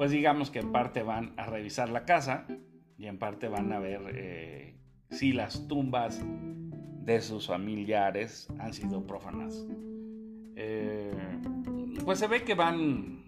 pues 0.00 0.12
digamos 0.12 0.50
que 0.50 0.60
en 0.60 0.72
parte 0.72 1.02
van 1.02 1.34
a 1.36 1.44
revisar 1.44 1.90
la 1.90 2.06
casa 2.06 2.46
y 2.96 3.04
en 3.04 3.18
parte 3.18 3.48
van 3.48 3.70
a 3.70 3.78
ver 3.78 4.00
eh, 4.14 4.74
si 5.10 5.34
las 5.34 5.68
tumbas 5.68 6.24
de 6.24 7.20
sus 7.20 7.48
familiares 7.48 8.48
han 8.58 8.72
sido 8.72 9.06
profanas. 9.06 9.66
Eh, 10.56 11.12
pues 12.02 12.18
se 12.18 12.28
ve 12.28 12.44
que 12.44 12.54
van, 12.54 13.26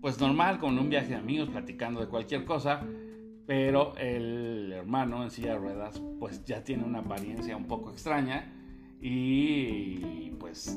pues 0.00 0.20
normal, 0.20 0.58
con 0.58 0.76
un 0.80 0.90
viaje 0.90 1.10
de 1.10 1.14
amigos, 1.14 1.48
platicando 1.50 2.00
de 2.00 2.08
cualquier 2.08 2.44
cosa, 2.44 2.84
pero 3.46 3.96
el 3.98 4.72
hermano 4.72 5.22
en 5.22 5.30
silla 5.30 5.52
de 5.52 5.58
ruedas, 5.58 6.02
pues 6.18 6.44
ya 6.44 6.64
tiene 6.64 6.82
una 6.82 6.98
apariencia 6.98 7.56
un 7.56 7.68
poco 7.68 7.92
extraña 7.92 8.52
y 9.00 10.30
pues 10.40 10.76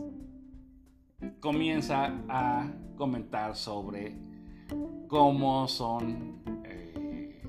comienza 1.39 2.21
a 2.29 2.71
comentar 2.95 3.55
sobre 3.55 4.28
cómo 5.07 5.67
son 5.67 6.41
eh, 6.65 7.41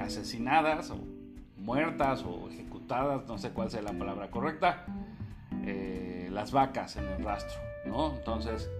asesinadas 0.00 0.90
o 0.90 0.98
muertas 1.56 2.24
o 2.24 2.48
ejecutadas, 2.50 3.26
no 3.28 3.38
sé 3.38 3.50
cuál 3.50 3.70
sea 3.70 3.82
la 3.82 3.92
palabra 3.92 4.30
correcta, 4.30 4.86
eh, 5.64 6.28
las 6.32 6.52
vacas 6.52 6.96
en 6.96 7.04
el 7.04 7.22
rastro, 7.22 7.60
¿no? 7.86 8.14
Entonces 8.14 8.70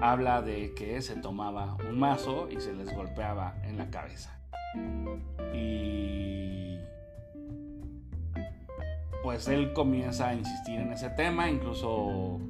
habla 0.00 0.40
de 0.42 0.72
que 0.74 1.02
se 1.02 1.16
tomaba 1.16 1.76
un 1.88 1.98
mazo 1.98 2.48
y 2.50 2.60
se 2.60 2.72
les 2.72 2.94
golpeaba 2.94 3.56
en 3.64 3.76
la 3.76 3.90
cabeza. 3.90 4.38
Y 5.52 6.78
pues 9.22 9.48
él 9.48 9.72
comienza 9.72 10.28
a 10.28 10.34
insistir 10.34 10.80
en 10.80 10.92
ese 10.92 11.10
tema, 11.10 11.50
incluso 11.50 12.40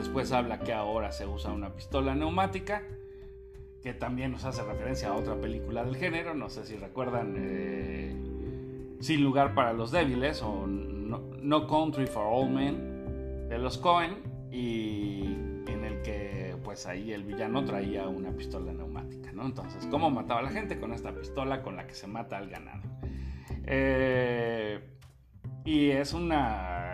después 0.00 0.32
habla 0.32 0.60
que 0.60 0.72
ahora 0.72 1.12
se 1.12 1.26
usa 1.26 1.52
una 1.52 1.74
pistola 1.74 2.14
neumática 2.14 2.82
que 3.82 3.94
también 3.94 4.32
nos 4.32 4.44
hace 4.44 4.62
referencia 4.62 5.08
a 5.08 5.14
otra 5.14 5.36
película 5.36 5.84
del 5.84 5.96
género, 5.96 6.34
no 6.34 6.50
sé 6.50 6.64
si 6.66 6.76
recuerdan 6.76 7.34
eh, 7.36 8.14
Sin 9.00 9.22
lugar 9.22 9.54
para 9.54 9.72
los 9.72 9.90
débiles 9.90 10.42
o 10.42 10.66
no, 10.66 11.66
Country 11.66 12.06
for 12.06 12.26
All 12.26 12.50
Men 12.50 13.48
de 13.48 13.58
los 13.58 13.78
Cohen 13.78 14.18
y 14.50 15.24
en 15.66 15.84
el 15.84 16.02
que 16.02 16.56
pues 16.64 16.86
ahí 16.86 17.12
el 17.12 17.24
villano 17.24 17.64
traía 17.64 18.06
una 18.08 18.30
pistola 18.30 18.72
neumática, 18.72 19.32
¿no? 19.32 19.44
Entonces, 19.44 19.86
¿cómo 19.86 20.10
mataba 20.10 20.40
a 20.40 20.42
la 20.42 20.50
gente? 20.50 20.78
Con 20.78 20.92
esta 20.92 21.12
pistola 21.12 21.62
con 21.62 21.76
la 21.76 21.86
que 21.86 21.94
se 21.94 22.06
mata 22.06 22.36
al 22.36 22.48
ganado. 22.48 22.82
Eh, 23.64 24.80
y 25.64 25.90
es 25.90 26.12
una 26.12 26.89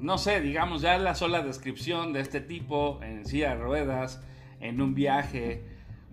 no 0.00 0.18
sé, 0.18 0.40
digamos 0.40 0.82
ya 0.82 0.98
la 0.98 1.14
sola 1.14 1.42
descripción 1.42 2.12
de 2.12 2.20
este 2.20 2.40
tipo 2.40 3.00
en 3.02 3.24
silla 3.24 3.50
de 3.50 3.62
ruedas, 3.62 4.22
en 4.60 4.80
un 4.80 4.94
viaje 4.94 5.64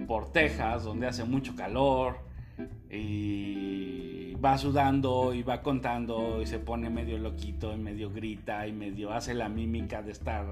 por 0.08 0.32
Texas 0.32 0.84
donde 0.84 1.08
hace 1.08 1.24
mucho 1.24 1.56
calor 1.56 2.20
y 2.90 4.36
va 4.36 4.58
sudando 4.58 5.34
y 5.34 5.44
va 5.44 5.62
contando 5.62 6.42
y 6.42 6.46
se 6.46 6.60
pone 6.60 6.90
medio 6.90 7.18
loquito 7.18 7.74
y 7.74 7.78
medio 7.78 8.12
grita 8.12 8.68
y 8.68 8.74
medio 8.74 9.14
hace 9.14 9.34
la 9.34 9.50
mímica 9.50 10.02
de 10.02 10.12
estar 10.12 10.46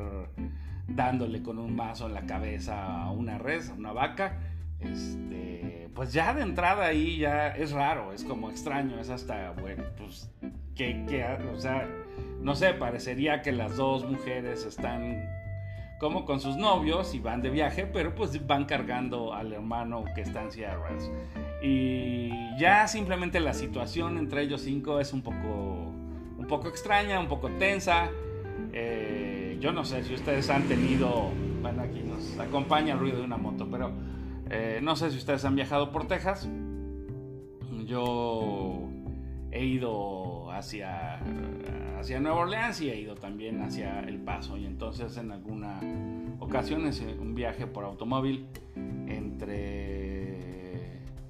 dándole 0.87 1.41
con 1.41 1.59
un 1.59 1.75
vaso 1.77 2.07
en 2.07 2.13
la 2.13 2.25
cabeza 2.25 3.03
a 3.03 3.11
una 3.11 3.37
res, 3.37 3.69
a 3.69 3.73
una 3.73 3.91
vaca. 3.93 4.39
Este, 4.79 5.89
pues 5.95 6.11
ya 6.11 6.33
de 6.33 6.41
entrada 6.41 6.85
ahí 6.85 7.17
ya 7.17 7.49
es 7.49 7.71
raro, 7.71 8.11
es 8.11 8.23
como 8.25 8.49
extraño, 8.49 8.99
es 8.99 9.09
hasta, 9.09 9.51
bueno, 9.51 9.83
pues, 9.97 10.29
que, 10.75 11.05
que 11.05 11.23
o 11.53 11.59
sea, 11.59 11.87
no 12.41 12.55
sé, 12.55 12.73
parecería 12.73 13.41
que 13.41 13.51
las 13.51 13.77
dos 13.77 14.05
mujeres 14.05 14.65
están 14.65 15.29
como 15.99 16.25
con 16.25 16.41
sus 16.41 16.57
novios 16.57 17.15
y 17.15 17.19
van 17.19 17.41
de 17.41 17.49
viaje, 17.49 17.85
pero 17.85 18.13
pues 18.13 18.45
van 18.45 18.65
cargando 18.65 19.33
al 19.33 19.53
hermano 19.53 20.03
que 20.13 20.21
está 20.21 20.43
en 20.43 20.51
Sierra. 20.51 20.89
Y 21.61 22.29
ya 22.59 22.89
simplemente 22.89 23.39
la 23.39 23.53
situación 23.53 24.17
entre 24.17 24.41
ellos 24.41 24.61
cinco 24.61 24.99
es 24.99 25.13
un 25.13 25.21
poco, 25.21 25.93
un 26.37 26.45
poco 26.49 26.67
extraña, 26.67 27.21
un 27.21 27.29
poco 27.29 27.49
tensa. 27.51 28.09
Eh, 28.73 29.57
yo 29.61 29.71
no 29.71 29.85
sé 29.85 30.03
si 30.03 30.13
ustedes 30.13 30.49
han 30.49 30.63
tenido, 30.63 31.31
bueno, 31.61 31.83
aquí 31.83 32.01
nos 32.01 32.37
acompaña 32.37 32.95
el 32.95 32.99
ruido 32.99 33.19
de 33.19 33.23
una 33.23 33.37
moto, 33.37 33.65
pero 33.71 33.91
eh, 34.49 34.81
no 34.83 34.97
sé 34.97 35.09
si 35.09 35.17
ustedes 35.17 35.45
han 35.45 35.55
viajado 35.55 35.93
por 35.93 36.05
Texas. 36.05 36.49
Yo 37.85 38.89
he 39.51 39.63
ido 39.63 40.42
hacia 40.57 41.19
hacia 42.03 42.19
Nueva 42.19 42.41
Orleans 42.41 42.81
y 42.81 42.89
he 42.89 42.99
ido 42.99 43.15
también 43.15 43.61
hacia 43.61 44.01
El 44.01 44.19
Paso. 44.19 44.57
Y 44.57 44.65
entonces 44.65 45.15
en 45.15 45.31
alguna 45.31 45.79
ocasión 46.39 46.83
un 47.19 47.33
viaje 47.33 47.65
por 47.65 47.85
automóvil 47.85 48.47
entre, 49.07 50.37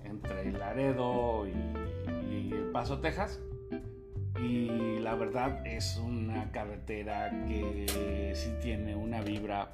entre 0.04 0.52
Laredo 0.52 1.46
y, 1.48 2.52
El 2.52 2.72
Paso, 2.72 3.00
Texas. 3.00 3.40
Y 4.42 4.98
la 5.00 5.14
verdad 5.14 5.66
es 5.66 5.98
una 5.98 6.50
carretera 6.52 7.30
que 7.48 8.32
sí 8.34 8.52
tiene 8.64 8.96
una 8.96 9.22
vibra 9.22 9.70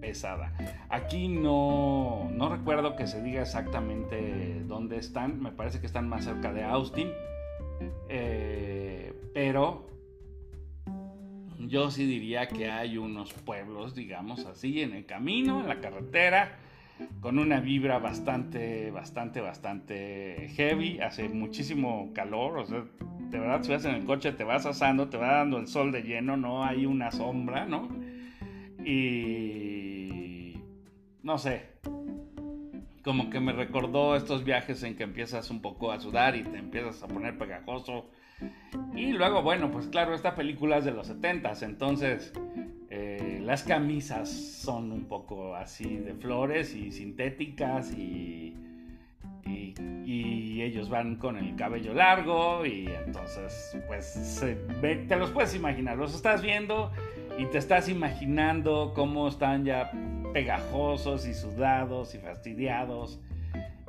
pesada. 0.00 0.54
Aquí 0.88 1.28
no, 1.28 2.30
no 2.32 2.48
recuerdo 2.48 2.96
que 2.96 3.06
se 3.06 3.22
diga 3.22 3.42
exactamente 3.42 4.62
dónde 4.66 4.96
están. 4.96 5.42
Me 5.42 5.52
parece 5.52 5.80
que 5.80 5.86
están 5.86 6.08
más 6.08 6.24
cerca 6.24 6.50
de 6.54 6.64
Austin. 6.64 7.10
Eh, 8.08 9.12
pero 9.32 9.88
yo 11.58 11.90
sí 11.90 12.04
diría 12.04 12.48
que 12.48 12.70
hay 12.70 12.98
unos 12.98 13.32
pueblos, 13.32 13.94
digamos 13.94 14.44
así, 14.46 14.82
en 14.82 14.92
el 14.94 15.06
camino, 15.06 15.60
en 15.60 15.68
la 15.68 15.80
carretera, 15.80 16.58
con 17.20 17.38
una 17.38 17.60
vibra 17.60 17.98
bastante, 17.98 18.90
bastante, 18.90 19.40
bastante 19.40 20.48
heavy. 20.56 21.00
Hace 21.00 21.28
muchísimo 21.28 22.10
calor, 22.14 22.58
o 22.58 22.66
sea, 22.66 22.84
de 23.30 23.38
verdad, 23.38 23.62
si 23.62 23.70
vas 23.70 23.84
en 23.84 23.94
el 23.94 24.04
coche 24.04 24.32
te 24.32 24.44
vas 24.44 24.66
asando, 24.66 25.08
te 25.08 25.16
va 25.16 25.36
dando 25.36 25.58
el 25.58 25.68
sol 25.68 25.92
de 25.92 26.02
lleno, 26.02 26.36
no 26.36 26.64
hay 26.64 26.86
una 26.86 27.12
sombra, 27.12 27.66
¿no? 27.66 27.88
Y. 28.84 30.54
No 31.22 31.38
sé. 31.38 31.69
Como 33.02 33.30
que 33.30 33.40
me 33.40 33.52
recordó 33.52 34.14
estos 34.16 34.44
viajes 34.44 34.82
en 34.82 34.96
que 34.96 35.04
empiezas 35.04 35.50
un 35.50 35.60
poco 35.62 35.90
a 35.90 36.00
sudar 36.00 36.36
y 36.36 36.42
te 36.42 36.58
empiezas 36.58 37.02
a 37.02 37.08
poner 37.08 37.38
pegajoso. 37.38 38.10
Y 38.94 39.12
luego, 39.12 39.42
bueno, 39.42 39.70
pues 39.70 39.86
claro, 39.86 40.14
esta 40.14 40.34
película 40.34 40.78
es 40.78 40.84
de 40.84 40.92
los 40.92 41.06
70 41.06 41.52
entonces 41.62 42.32
eh, 42.92 43.40
las 43.44 43.62
camisas 43.62 44.28
son 44.28 44.90
un 44.90 45.04
poco 45.04 45.54
así 45.54 45.98
de 45.98 46.12
flores 46.14 46.74
y 46.74 46.90
sintéticas 46.90 47.92
y, 47.92 48.56
y, 49.46 50.60
ellos 50.60 50.90
van 50.90 51.16
con 51.16 51.38
el 51.38 51.56
cabello 51.56 51.94
largo 51.94 52.66
y 52.66 52.86
entonces 53.06 53.76
pues 53.86 54.44
te 54.80 55.16
los 55.16 55.30
puedes 55.30 55.54
imaginar, 55.54 55.96
los 55.96 56.14
estás 56.14 56.42
viendo 56.42 56.92
y 57.38 57.46
te 57.46 57.58
estás 57.58 57.88
imaginando 57.88 58.92
cómo 58.94 59.26
están 59.26 59.64
ya 59.64 59.90
pegajosos 60.32 61.26
y 61.26 61.34
sudados 61.34 62.14
y 62.14 62.18
fastidiados 62.18 63.20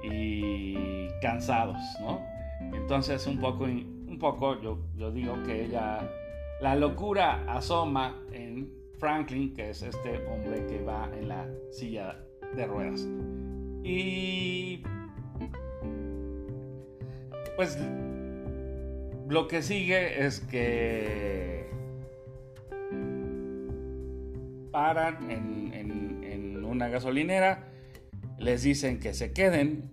y 0.03 1.07
cansados, 1.21 1.77
¿no? 1.99 2.21
Entonces 2.73 3.27
un 3.27 3.39
poco 3.39 3.67
poco, 4.21 4.61
yo, 4.61 4.77
yo 4.95 5.11
digo 5.11 5.35
que 5.43 5.65
ella, 5.65 6.07
la 6.61 6.75
locura 6.75 7.43
asoma 7.47 8.15
en 8.31 8.71
Franklin, 8.99 9.53
que 9.53 9.71
es 9.71 9.81
este 9.81 10.23
hombre 10.27 10.65
que 10.67 10.81
va 10.83 11.09
en 11.17 11.27
la 11.27 11.47
silla 11.71 12.23
de 12.55 12.67
ruedas. 12.67 13.07
Y 13.83 14.83
pues 17.55 17.77
lo 19.27 19.47
que 19.47 19.63
sigue 19.63 20.23
es 20.23 20.39
que 20.39 21.67
paran 24.71 25.31
en 25.31 25.70
una 26.71 26.87
gasolinera, 26.87 27.67
les 28.39 28.63
dicen 28.63 28.99
que 28.99 29.13
se 29.13 29.33
queden 29.33 29.91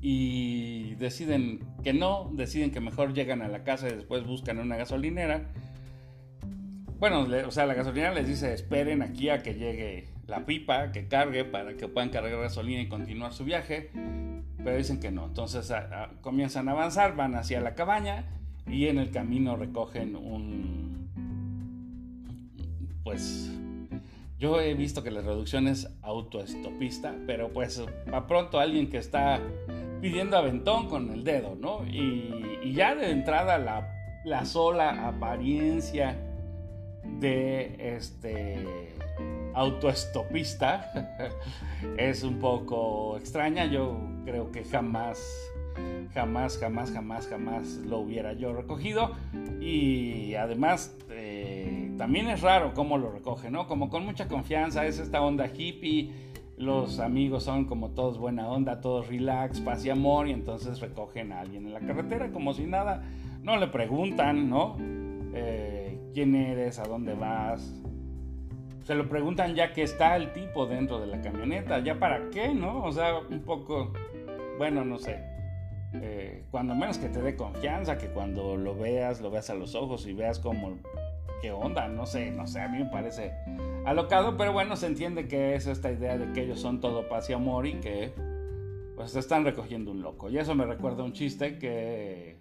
y 0.00 0.94
deciden 0.96 1.60
que 1.82 1.94
no, 1.94 2.30
deciden 2.34 2.70
que 2.70 2.80
mejor 2.80 3.14
llegan 3.14 3.42
a 3.42 3.48
la 3.48 3.64
casa 3.64 3.88
y 3.88 3.92
después 3.92 4.26
buscan 4.26 4.58
una 4.58 4.76
gasolinera. 4.76 5.50
Bueno, 6.98 7.26
o 7.46 7.50
sea, 7.50 7.66
la 7.66 7.74
gasolinera 7.74 8.14
les 8.14 8.28
dice 8.28 8.52
esperen 8.52 9.02
aquí 9.02 9.30
a 9.30 9.42
que 9.42 9.54
llegue 9.54 10.08
la 10.26 10.46
pipa 10.46 10.92
que 10.92 11.08
cargue 11.08 11.44
para 11.44 11.76
que 11.76 11.88
puedan 11.88 12.10
cargar 12.10 12.38
gasolina 12.38 12.82
y 12.82 12.88
continuar 12.88 13.32
su 13.32 13.44
viaje, 13.44 13.90
pero 14.62 14.76
dicen 14.76 15.00
que 15.00 15.10
no. 15.10 15.26
Entonces 15.26 15.72
comienzan 16.20 16.68
a 16.68 16.72
avanzar, 16.72 17.16
van 17.16 17.34
hacia 17.34 17.60
la 17.60 17.74
cabaña 17.74 18.26
y 18.66 18.86
en 18.86 18.98
el 18.98 19.10
camino 19.10 19.56
recogen 19.56 20.16
un... 20.16 21.08
Pues 23.02 23.50
yo 24.44 24.60
he 24.60 24.74
visto 24.74 25.02
que 25.02 25.10
la 25.10 25.22
reducción 25.22 25.68
es 25.68 25.88
autoestopista, 26.02 27.14
pero 27.26 27.50
pues 27.50 27.82
a 28.12 28.26
pronto 28.26 28.60
alguien 28.60 28.90
que 28.90 28.98
está 28.98 29.40
pidiendo 30.02 30.36
aventón 30.36 30.90
con 30.90 31.10
el 31.10 31.24
dedo, 31.24 31.56
¿no? 31.58 31.82
Y, 31.86 32.74
ya 32.74 32.94
de 32.94 33.10
entrada 33.10 33.56
la, 33.56 33.88
la 34.26 34.44
sola 34.44 35.06
apariencia 35.06 36.18
de 37.20 37.96
este 37.96 38.94
autoestopista 39.54 40.90
es 41.96 42.22
un 42.22 42.38
poco 42.38 43.16
extraña. 43.16 43.64
Yo 43.64 43.98
creo 44.26 44.52
que 44.52 44.62
jamás, 44.64 45.22
jamás, 46.12 46.58
jamás, 46.58 46.92
jamás, 46.92 47.26
jamás 47.28 47.66
lo 47.76 48.00
hubiera 48.00 48.34
yo 48.34 48.52
recogido. 48.52 49.12
Y 49.58 50.34
además, 50.34 50.94
también 51.96 52.28
es 52.28 52.42
raro 52.42 52.72
cómo 52.74 52.98
lo 52.98 53.10
recoge, 53.10 53.50
¿no? 53.50 53.66
Como 53.66 53.88
con 53.88 54.04
mucha 54.04 54.28
confianza, 54.28 54.86
es 54.86 54.98
esta 54.98 55.22
onda 55.22 55.46
hippie. 55.46 56.12
Los 56.56 57.00
amigos 57.00 57.44
son 57.44 57.64
como 57.64 57.90
todos 57.90 58.18
buena 58.18 58.48
onda, 58.48 58.80
todos 58.80 59.08
relax, 59.08 59.60
paz 59.60 59.84
y 59.84 59.90
amor, 59.90 60.28
y 60.28 60.32
entonces 60.32 60.80
recogen 60.80 61.32
a 61.32 61.40
alguien 61.40 61.66
en 61.66 61.74
la 61.74 61.80
carretera 61.80 62.30
como 62.30 62.54
si 62.54 62.64
nada. 62.64 63.02
No 63.42 63.56
le 63.56 63.66
preguntan, 63.66 64.48
¿no? 64.48 64.76
Eh, 65.34 65.98
¿Quién 66.14 66.34
eres? 66.34 66.78
¿A 66.78 66.84
dónde 66.84 67.14
vas? 67.14 67.82
se 68.84 68.94
lo 68.94 69.08
preguntan 69.08 69.54
ya 69.54 69.72
que 69.72 69.82
está 69.82 70.14
el 70.16 70.32
tipo 70.32 70.66
dentro 70.66 71.00
de 71.00 71.06
la 71.06 71.20
camioneta, 71.20 71.78
ya 71.80 71.98
para 71.98 72.28
qué, 72.30 72.54
¿no? 72.54 72.84
O 72.84 72.92
sea, 72.92 73.18
un 73.18 73.40
poco, 73.40 73.92
bueno, 74.58 74.84
no 74.84 74.98
sé. 74.98 75.18
Eh, 75.94 76.44
cuando 76.50 76.74
menos 76.74 76.98
que 76.98 77.08
te 77.08 77.22
dé 77.22 77.34
confianza, 77.34 77.96
que 77.96 78.08
cuando 78.08 78.56
lo 78.56 78.74
veas, 78.76 79.20
lo 79.20 79.30
veas 79.30 79.48
a 79.48 79.54
los 79.54 79.74
ojos 79.74 80.06
y 80.06 80.12
veas 80.12 80.38
como, 80.38 80.76
onda, 81.52 81.88
no 81.88 82.06
sé, 82.06 82.30
no 82.30 82.46
sé, 82.46 82.60
a 82.60 82.68
mí 82.68 82.78
me 82.78 82.86
parece 82.86 83.32
alocado, 83.84 84.36
pero 84.36 84.52
bueno, 84.52 84.76
se 84.76 84.86
entiende 84.86 85.28
que 85.28 85.54
es 85.54 85.66
esta 85.66 85.90
idea 85.90 86.18
de 86.18 86.32
que 86.32 86.42
ellos 86.42 86.60
son 86.60 86.80
todo 86.80 87.08
paz 87.08 87.28
y 87.30 87.32
amor 87.32 87.66
y 87.66 87.74
que 87.74 88.12
pues 88.96 89.16
están 89.16 89.44
recogiendo 89.44 89.90
un 89.90 90.02
loco. 90.02 90.30
Y 90.30 90.38
eso 90.38 90.54
me 90.54 90.64
recuerda 90.64 91.02
un 91.02 91.12
chiste 91.12 91.58
que 91.58 92.38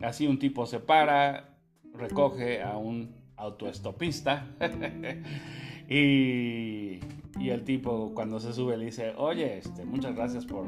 así 0.00 0.26
un 0.26 0.38
tipo 0.38 0.66
se 0.66 0.80
para, 0.80 1.56
recoge 1.94 2.62
a 2.62 2.76
un 2.76 3.14
autoestopista. 3.36 4.46
y, 5.88 7.00
y, 7.38 7.50
el 7.50 7.64
tipo 7.64 8.12
cuando 8.14 8.40
se 8.40 8.52
sube 8.52 8.76
le 8.76 8.86
dice, 8.86 9.12
oye, 9.16 9.58
este, 9.58 9.84
muchas 9.84 10.14
gracias 10.14 10.46
por, 10.46 10.66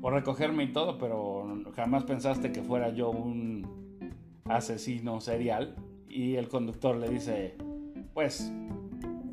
por 0.00 0.12
recogerme 0.12 0.64
y 0.64 0.72
todo, 0.72 0.98
pero 0.98 1.46
jamás 1.74 2.04
pensaste 2.04 2.52
que 2.52 2.62
fuera 2.62 2.90
yo 2.90 3.10
un 3.10 3.66
asesino 4.44 5.20
serial. 5.20 5.74
Y 6.14 6.36
el 6.36 6.46
conductor 6.46 6.94
le 6.94 7.08
dice, 7.08 7.56
pues, 8.14 8.48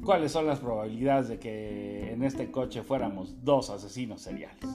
¿cuáles 0.04 0.32
son 0.32 0.48
las 0.48 0.60
probabilidades 0.60 1.28
de 1.28 1.38
que 1.38 2.12
en 2.12 2.24
este 2.24 2.50
coche 2.50 2.82
fuéramos 2.82 3.46
dos 3.46 3.70
asesinos 3.70 4.20
seriales? 4.20 4.66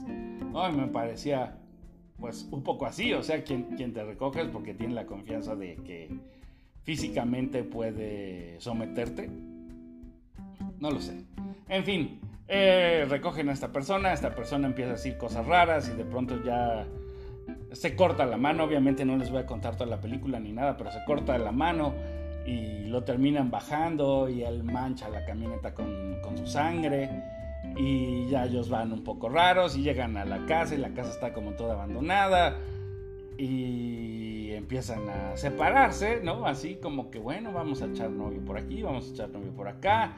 ¿No? 0.52 0.70
me 0.70 0.86
parecía, 0.86 1.58
pues, 2.20 2.46
un 2.52 2.62
poco 2.62 2.86
así, 2.86 3.12
o 3.12 3.24
sea, 3.24 3.42
quien, 3.42 3.64
quien 3.76 3.92
te 3.92 4.04
recoge 4.04 4.42
es 4.42 4.48
porque 4.50 4.72
tiene 4.72 4.94
la 4.94 5.04
confianza 5.04 5.56
de 5.56 5.74
que 5.82 6.16
físicamente 6.84 7.64
puede 7.64 8.54
someterte. 8.60 9.28
No 10.78 10.92
lo 10.92 11.00
sé. 11.00 11.24
En 11.68 11.82
fin, 11.82 12.20
eh, 12.46 13.04
recogen 13.08 13.48
a 13.48 13.52
esta 13.52 13.72
persona, 13.72 14.12
esta 14.12 14.32
persona 14.32 14.68
empieza 14.68 14.90
a 14.90 14.94
decir 14.94 15.18
cosas 15.18 15.44
raras 15.44 15.90
y 15.92 15.96
de 15.96 16.04
pronto 16.04 16.40
ya 16.44 16.86
se 17.76 17.94
corta 17.94 18.26
la 18.26 18.36
mano. 18.36 18.64
Obviamente 18.64 19.04
no 19.04 19.16
les 19.16 19.30
voy 19.30 19.40
a 19.40 19.46
contar 19.46 19.76
toda 19.76 19.88
la 19.88 20.00
película 20.00 20.40
ni 20.40 20.52
nada, 20.52 20.76
pero 20.76 20.90
se 20.90 21.04
corta 21.04 21.38
la 21.38 21.52
mano 21.52 21.94
y 22.46 22.84
lo 22.86 23.04
terminan 23.04 23.50
bajando 23.50 24.28
y 24.28 24.42
él 24.42 24.62
mancha 24.62 25.08
la 25.08 25.24
camioneta 25.24 25.74
con, 25.74 26.20
con 26.22 26.38
su 26.38 26.46
sangre 26.46 27.10
y 27.76 28.28
ya 28.28 28.44
ellos 28.44 28.68
van 28.68 28.92
un 28.92 29.02
poco 29.02 29.28
raros 29.28 29.76
y 29.76 29.82
llegan 29.82 30.16
a 30.16 30.24
la 30.24 30.46
casa 30.46 30.74
y 30.74 30.78
la 30.78 30.90
casa 30.90 31.10
está 31.10 31.32
como 31.32 31.52
toda 31.52 31.74
abandonada 31.74 32.56
y 33.38 34.52
empiezan 34.52 35.08
a 35.08 35.36
separarse, 35.36 36.20
¿no? 36.22 36.46
Así 36.46 36.76
como 36.76 37.10
que, 37.10 37.18
bueno, 37.18 37.52
vamos 37.52 37.82
a 37.82 37.86
echar 37.86 38.10
novio 38.10 38.40
por 38.44 38.56
aquí, 38.56 38.82
vamos 38.82 39.08
a 39.08 39.12
echar 39.12 39.28
novio 39.28 39.52
por 39.52 39.68
acá. 39.68 40.16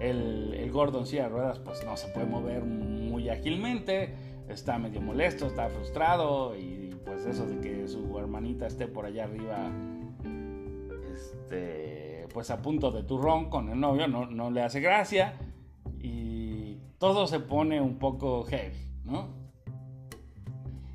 El, 0.00 0.54
el 0.54 0.70
Gordon 0.70 1.06
silla 1.06 1.24
de 1.24 1.28
ruedas, 1.30 1.58
pues 1.58 1.84
no 1.84 1.96
se 1.96 2.08
puede 2.08 2.26
mover 2.26 2.64
muy 2.64 3.30
ágilmente, 3.30 4.14
está 4.48 4.78
medio 4.78 5.00
molesto, 5.00 5.46
está 5.46 5.68
frustrado 5.70 6.56
y 6.56 6.77
pues 7.08 7.26
eso 7.26 7.46
de 7.46 7.58
que 7.60 7.88
su 7.88 8.18
hermanita 8.18 8.66
esté 8.66 8.86
por 8.86 9.06
allá 9.06 9.24
arriba, 9.24 9.70
este, 11.12 12.26
pues 12.32 12.50
a 12.50 12.62
punto 12.62 12.90
de 12.90 13.02
turrón 13.02 13.50
con 13.50 13.70
el 13.70 13.80
novio, 13.80 14.06
no, 14.06 14.26
no 14.26 14.50
le 14.50 14.62
hace 14.62 14.80
gracia 14.80 15.34
y 16.00 16.78
todo 16.98 17.26
se 17.26 17.40
pone 17.40 17.80
un 17.80 17.98
poco 17.98 18.44
heavy, 18.44 18.78
¿no? 19.04 19.38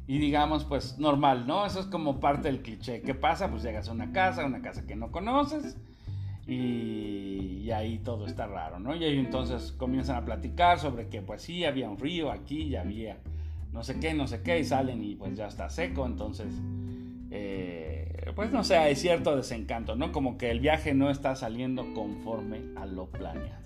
y 0.08 0.18
digamos, 0.18 0.66
pues 0.66 1.00
normal, 1.00 1.48
¿no? 1.48 1.66
Eso 1.66 1.80
es 1.80 1.86
como 1.86 2.20
parte 2.20 2.50
del 2.50 2.62
cliché. 2.62 3.02
¿Qué 3.02 3.14
pasa? 3.14 3.50
Pues 3.50 3.64
llegas 3.64 3.88
a 3.88 3.94
una 3.94 4.12
casa, 4.12 4.46
una 4.46 4.62
casa 4.62 4.86
que 4.86 4.96
no 4.96 5.12
conoces 5.12 5.78
y, 6.46 7.72
ahí 7.72 7.98
todo 8.00 8.28
está 8.28 8.46
raro, 8.46 8.80
¿no? 8.80 8.96
Y 8.96 9.04
ahí 9.04 9.18
entonces 9.18 9.72
comienzan 9.72 10.18
a 10.18 10.26
platicar 10.26 10.78
sobre 10.78 11.08
que 11.08 11.22
pues 11.22 11.42
sí, 11.42 11.66
había 11.66 11.90
un 11.90 11.98
río 11.98 12.32
aquí 12.32 12.64
y 12.64 12.76
había 12.76 13.18
no 13.74 13.84
sé 13.84 14.00
qué, 14.00 14.14
no 14.14 14.28
sé 14.28 14.42
qué, 14.42 14.60
y 14.60 14.64
salen 14.64 15.04
y 15.04 15.16
pues 15.16 15.36
ya 15.36 15.48
está 15.48 15.70
seco, 15.70 16.06
entonces, 16.06 16.54
eh, 17.32 18.32
pues 18.36 18.52
no 18.52 18.64
sé, 18.64 18.78
hay 18.78 18.96
cierto 18.96 19.36
desencanto, 19.36 19.96
¿no? 19.96 20.12
Como 20.12 20.38
que 20.38 20.52
el 20.52 20.60
viaje 20.60 20.94
no 20.94 21.10
está 21.10 21.36
saliendo 21.36 21.94
conforme 21.94 22.62
a 22.76 22.86
lo 22.86 23.08
planeado. 23.08 23.64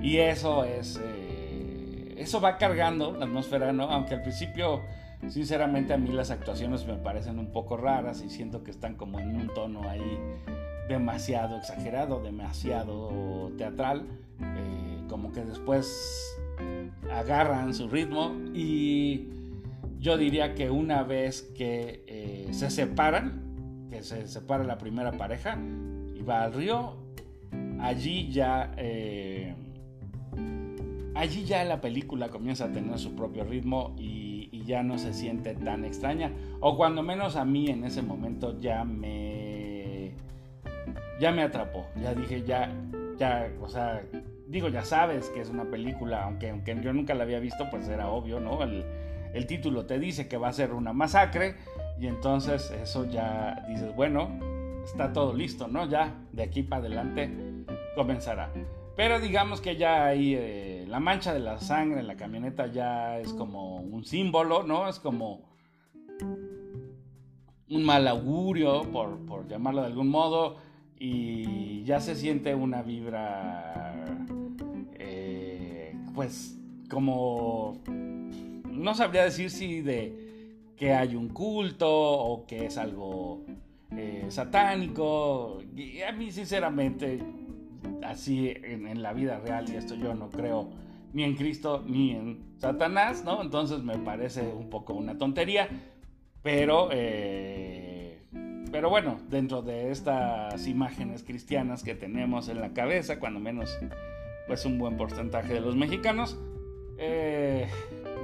Y 0.00 0.18
eso 0.18 0.64
es, 0.64 1.00
eh, 1.02 2.14
eso 2.16 2.40
va 2.40 2.56
cargando 2.56 3.12
la 3.12 3.26
atmósfera, 3.26 3.72
¿no? 3.72 3.84
Aunque 3.84 4.14
al 4.14 4.22
principio 4.22 4.82
Sinceramente 5.26 5.92
a 5.92 5.98
mí 5.98 6.10
las 6.10 6.30
actuaciones 6.30 6.86
me 6.86 6.94
parecen 6.94 7.38
un 7.38 7.50
poco 7.50 7.76
raras 7.76 8.22
y 8.22 8.30
siento 8.30 8.62
que 8.62 8.70
están 8.70 8.94
como 8.94 9.18
en 9.18 9.34
un 9.34 9.52
tono 9.52 9.88
ahí 9.88 10.18
demasiado 10.88 11.56
exagerado, 11.58 12.22
demasiado 12.22 13.50
teatral, 13.58 14.06
eh, 14.40 15.02
como 15.08 15.32
que 15.32 15.44
después 15.44 16.37
agarran 17.10 17.74
su 17.74 17.88
ritmo 17.88 18.34
y 18.54 19.28
yo 19.98 20.16
diría 20.16 20.54
que 20.54 20.70
una 20.70 21.02
vez 21.02 21.42
que 21.56 22.04
eh, 22.06 22.48
se 22.52 22.70
separan, 22.70 23.86
que 23.90 24.02
se 24.02 24.26
separa 24.28 24.64
la 24.64 24.78
primera 24.78 25.12
pareja 25.12 25.58
y 26.14 26.22
va 26.22 26.44
al 26.44 26.52
río, 26.52 26.96
allí 27.80 28.30
ya... 28.30 28.72
Eh, 28.76 29.54
allí 31.14 31.44
ya 31.44 31.64
la 31.64 31.80
película 31.80 32.28
comienza 32.28 32.66
a 32.66 32.72
tener 32.72 32.96
su 32.98 33.16
propio 33.16 33.42
ritmo 33.42 33.96
y 33.98 34.28
ya 34.68 34.82
no 34.82 34.98
se 34.98 35.14
siente 35.14 35.54
tan 35.54 35.84
extraña. 35.84 36.30
O 36.60 36.76
cuando 36.76 37.02
menos 37.02 37.34
a 37.36 37.44
mí 37.44 37.68
en 37.68 37.84
ese 37.84 38.02
momento 38.02 38.60
ya 38.60 38.84
me. 38.84 40.12
Ya 41.18 41.32
me 41.32 41.42
atrapó. 41.42 41.86
Ya 42.00 42.14
dije, 42.14 42.44
ya. 42.44 42.70
Ya, 43.18 43.50
o 43.60 43.68
sea, 43.68 44.02
digo, 44.48 44.68
ya 44.68 44.84
sabes 44.84 45.28
que 45.28 45.40
es 45.40 45.50
una 45.50 45.64
película, 45.64 46.24
aunque, 46.24 46.50
aunque 46.50 46.76
yo 46.82 46.92
nunca 46.92 47.14
la 47.14 47.24
había 47.24 47.38
visto, 47.38 47.68
pues 47.70 47.88
era 47.88 48.08
obvio, 48.08 48.40
¿no? 48.40 48.62
El, 48.62 49.46
título 49.46 49.86
te 49.86 49.98
dice 49.98 50.26
que 50.26 50.36
va 50.36 50.48
a 50.48 50.52
ser 50.52 50.72
una 50.72 50.92
masacre. 50.92 51.54
Y 52.00 52.06
entonces 52.06 52.70
eso 52.70 53.06
ya 53.06 53.64
dices, 53.68 53.94
bueno, 53.94 54.30
está 54.84 55.12
todo 55.12 55.34
listo, 55.34 55.68
¿no? 55.68 55.88
Ya 55.88 56.14
de 56.32 56.42
aquí 56.42 56.62
para 56.62 56.80
adelante 56.80 57.30
comenzará. 57.94 58.50
Pero 58.96 59.20
digamos 59.20 59.60
que 59.60 59.76
ya 59.76 60.06
hay 60.06 60.34
eh, 60.34 60.84
la 60.88 60.98
mancha 60.98 61.32
de 61.32 61.40
la 61.40 61.60
sangre 61.60 62.00
en 62.00 62.08
la 62.08 62.16
camioneta 62.16 62.66
ya 62.66 63.18
es 63.18 63.32
como 63.32 63.76
un 63.76 64.04
símbolo, 64.04 64.64
¿no? 64.64 64.88
Es 64.88 64.98
como 64.98 65.48
un 67.70 67.84
mal 67.84 68.08
augurio, 68.08 68.82
por, 68.90 69.46
llamarlo 69.46 69.82
de 69.82 69.86
algún 69.88 70.08
modo, 70.08 70.56
y 70.98 71.84
ya 71.84 72.00
se 72.00 72.16
siente 72.16 72.54
una 72.54 72.82
vibra, 72.82 73.94
pues 76.18 76.58
como, 76.90 77.80
no 77.86 78.92
sabría 78.96 79.22
decir 79.22 79.50
si 79.50 79.82
de 79.82 80.72
que 80.76 80.92
hay 80.92 81.14
un 81.14 81.28
culto 81.28 81.88
o 81.88 82.44
que 82.44 82.66
es 82.66 82.76
algo 82.76 83.44
eh, 83.92 84.26
satánico. 84.28 85.60
Y 85.76 86.02
a 86.02 86.10
mí 86.10 86.32
sinceramente 86.32 87.20
así 88.02 88.52
en, 88.64 89.00
la 89.00 89.12
vida 89.12 89.38
real 89.38 89.70
y 89.70 89.76
esto 89.76 89.94
yo 89.94 90.12
no 90.14 90.28
creo 90.28 90.70
ni 91.12 91.22
en 91.22 91.36
Cristo 91.36 91.84
ni 91.86 92.10
en 92.10 92.40
Satanás, 92.56 93.22
¿no? 93.24 93.40
Entonces 93.40 93.84
me 93.84 93.96
parece 93.98 94.42
un 94.42 94.70
poco 94.70 94.94
una 94.94 95.18
tontería, 95.18 95.68
pero, 96.42 96.88
eh, 96.90 98.24
pero 98.72 98.90
bueno, 98.90 99.20
dentro 99.30 99.62
de 99.62 99.92
estas 99.92 100.66
imágenes 100.66 101.22
cristianas 101.22 101.84
que 101.84 101.94
tenemos 101.94 102.48
en 102.48 102.60
la 102.60 102.72
cabeza, 102.72 103.20
cuando 103.20 103.38
menos 103.38 103.78
pues 104.48 104.64
un 104.64 104.78
buen 104.78 104.96
porcentaje 104.96 105.54
de 105.54 105.60
los 105.60 105.76
mexicanos, 105.76 106.38
eh, 106.96 107.68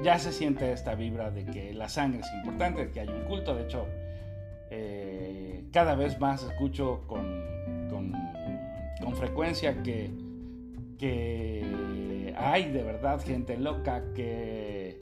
ya 0.02 0.18
se 0.18 0.32
siente 0.32 0.72
esta 0.72 0.96
vibra 0.96 1.30
de 1.30 1.44
que 1.44 1.72
la 1.72 1.88
sangre 1.88 2.20
es 2.20 2.26
importante, 2.38 2.90
que 2.90 3.00
hay 3.00 3.08
un 3.08 3.24
culto. 3.24 3.54
De 3.54 3.62
hecho, 3.62 3.86
eh, 4.70 5.64
cada 5.70 5.94
vez 5.94 6.18
más 6.18 6.42
escucho 6.42 7.02
con, 7.06 7.44
con, 7.90 8.12
frecuencia 9.16 9.80
que, 9.82 10.10
que 10.98 12.34
hay 12.36 12.72
de 12.72 12.82
verdad 12.82 13.20
gente 13.22 13.56
loca 13.56 14.02
que, 14.14 14.98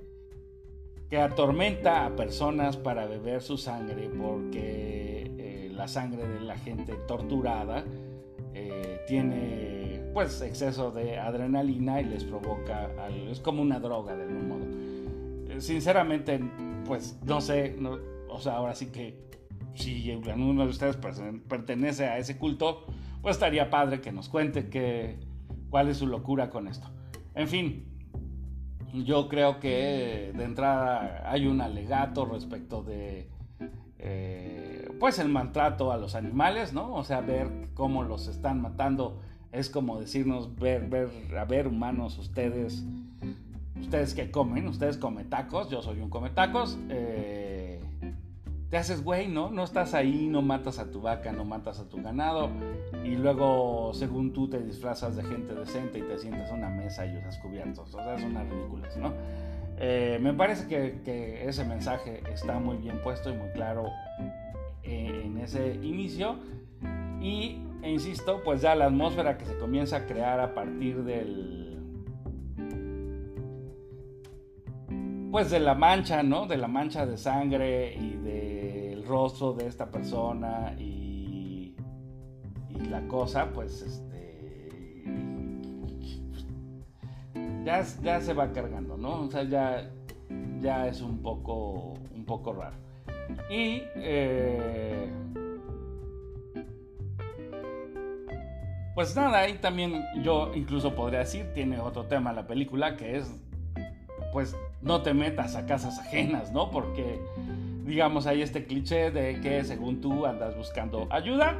que 1.09 1.19
atormenta 1.19 2.05
a 2.05 2.15
personas 2.15 2.77
para 2.77 3.07
beber 3.07 3.41
su 3.41 3.57
sangre 3.57 4.11
porque 4.11 5.31
eh, 5.39 5.71
la 5.73 5.89
sangre 5.89 6.29
de 6.29 6.41
la 6.41 6.59
gente 6.59 6.95
torturada 7.07 7.85
tiene 9.07 9.82
pues 10.13 10.41
exceso 10.43 10.91
de 10.91 11.19
adrenalina 11.19 12.01
y 12.01 12.05
les 12.05 12.25
provoca, 12.25 12.91
es 13.31 13.41
como 13.41 13.63
una 13.63 13.81
droga 13.81 14.15
de 14.15 14.25
algún 14.25 14.49
modo. 14.49 14.67
Eh, 15.49 15.61
sinceramente, 15.61 16.41
pues 16.87 17.19
no 17.25 17.41
sé, 17.41 17.77
o 18.29 18.41
sea, 18.41 18.57
ahora 18.57 18.75
sí 18.75 18.87
que 18.87 19.23
si 19.75 20.11
alguno 20.11 20.65
de 20.65 20.71
ustedes 20.71 20.97
pertenece 21.49 22.07
a 22.07 22.19
ese 22.19 22.39
culto, 22.39 22.85
pues 23.23 23.37
estaría 23.37 23.71
padre 23.71 24.01
que 24.01 24.13
nos 24.13 24.29
cuente 24.29 24.69
que, 24.69 25.19
cuál 25.71 25.89
es 25.89 25.99
su 25.99 26.07
locura 26.07 26.51
con 26.51 26.69
esto. 26.69 26.89
En 27.35 27.49
fin, 27.49 27.87
yo 28.93 29.29
creo 29.29 29.59
que 29.59 30.33
de 30.37 30.45
entrada 30.45 31.23
hay 31.25 31.47
un 31.47 31.61
alegato 31.61 32.27
respecto 32.27 32.83
de 32.83 33.31
eh, 33.99 34.91
pues 34.99 35.19
el 35.19 35.29
maltrato 35.29 35.93
a 35.93 35.97
los 35.97 36.15
animales, 36.15 36.73
¿no? 36.73 36.95
O 36.95 37.05
sea, 37.05 37.21
ver 37.21 37.69
cómo 37.75 38.03
los 38.03 38.27
están 38.27 38.61
matando 38.61 39.21
es 39.53 39.69
como 39.69 40.01
decirnos, 40.01 40.57
ver, 40.57 40.89
ver, 40.89 41.11
a 41.39 41.45
ver, 41.45 41.69
humanos, 41.69 42.19
ustedes, 42.19 42.83
ustedes 43.79 44.15
que 44.15 44.31
comen, 44.31 44.67
ustedes 44.67 44.97
comen 44.97 45.29
tacos, 45.29 45.69
yo 45.69 45.83
soy 45.83 46.01
un 46.01 46.09
come 46.09 46.31
tacos, 46.31 46.79
eh, 46.89 47.79
te 48.71 48.79
haces 48.79 49.05
güey, 49.05 49.29
¿no? 49.29 49.51
No 49.51 49.65
estás 49.65 49.93
ahí, 49.93 50.27
no 50.27 50.41
matas 50.41 50.79
a 50.79 50.91
tu 50.91 51.03
vaca, 51.03 51.33
no 51.33 51.45
matas 51.45 51.79
a 51.79 51.89
tu 51.89 52.03
ganado, 52.03 52.49
y 53.05 53.17
luego, 53.17 53.93
según 53.93 54.33
tú, 54.33 54.49
te 54.49 54.59
disfrazas 54.59 55.17
de 55.17 55.23
gente 55.23 55.55
decente 55.55 55.99
y 55.99 56.03
te 56.03 56.19
sientas 56.19 56.51
a 56.51 56.55
una 56.55 56.71
mesa 56.71 57.05
y 57.05 57.15
usas 57.19 57.37
cubiertos, 57.39 57.95
o 57.95 58.03
sea, 58.03 58.15
es 58.15 58.25
una 58.25 58.45
ridícula, 58.45 58.89
¿no? 58.99 59.13
Eh, 59.79 60.19
me 60.23 60.33
parece 60.33 60.67
que, 60.67 61.03
que, 61.05 61.47
ese 61.47 61.65
mensaje 61.65 62.23
está 62.33 62.59
muy 62.59 62.79
bien 62.79 63.03
puesto 63.03 63.29
y 63.29 63.37
muy 63.37 63.51
claro 63.51 63.91
en 64.85 65.39
ese 65.39 65.75
inicio. 65.83 66.37
Y 67.23 67.63
e 67.83 67.91
insisto, 67.91 68.43
pues 68.45 68.63
ya 68.63 68.75
la 68.75 68.87
atmósfera 68.87 69.39
que 69.39 69.45
se 69.45 69.57
comienza 69.57 69.99
a 69.99 70.07
crear 70.07 70.41
a 70.41 70.55
partir 70.55 71.05
del... 71.05 71.79
Pues 75.31 75.51
de 75.51 75.61
la 75.61 75.75
mancha, 75.75 76.23
¿no? 76.25 76.47
De 76.47 76.57
la 76.57 76.67
mancha 76.67 77.07
de 77.07 77.17
sangre 77.17 77.95
y 77.95 78.17
del 78.17 79.07
rostro 79.07 79.53
de 79.53 79.69
esta 79.69 79.91
persona 79.91 80.75
y, 80.79 81.77
y 82.69 82.81
la 82.91 83.07
cosa, 83.07 83.53
pues 83.53 83.83
este... 83.83 85.05
Ya, 87.65 87.85
ya 88.03 88.21
se 88.21 88.35
va 88.35 88.51
cargando, 88.53 88.97
¿no? 88.97 89.23
O 89.23 89.31
sea, 89.31 89.45
ya, 89.45 89.89
ya 90.61 90.89
es 90.89 91.01
un 91.01 91.23
poco, 91.23 91.95
un 92.15 92.25
poco 92.25 92.53
raro. 92.53 92.77
Y... 93.49 93.83
Eh, 93.95 95.09
Pues 98.95 99.17
nada, 99.17 99.39
ahí 99.39 99.55
también 99.55 100.05
yo 100.23 100.53
incluso 100.55 100.95
podría 100.95 101.21
decir, 101.21 101.47
tiene 101.55 101.81
otro 101.81 102.05
tema 102.05 102.33
la 102.35 102.47
película 102.47 102.95
que 102.97 103.17
es, 103.17 103.35
pues 104.35 104.55
no 104.83 105.01
te 105.01 105.15
metas 105.15 105.57
a 105.57 105.65
casas 105.65 105.99
ajenas, 105.99 106.53
¿no? 106.53 106.71
Porque, 106.71 107.19
digamos, 107.87 108.27
hay 108.27 108.43
este 108.43 108.67
cliché 108.67 109.11
de 109.11 109.41
que 109.41 109.65
según 109.65 110.03
tú 110.03 110.27
andas 110.27 110.55
buscando 110.59 111.07
ayuda 111.11 111.57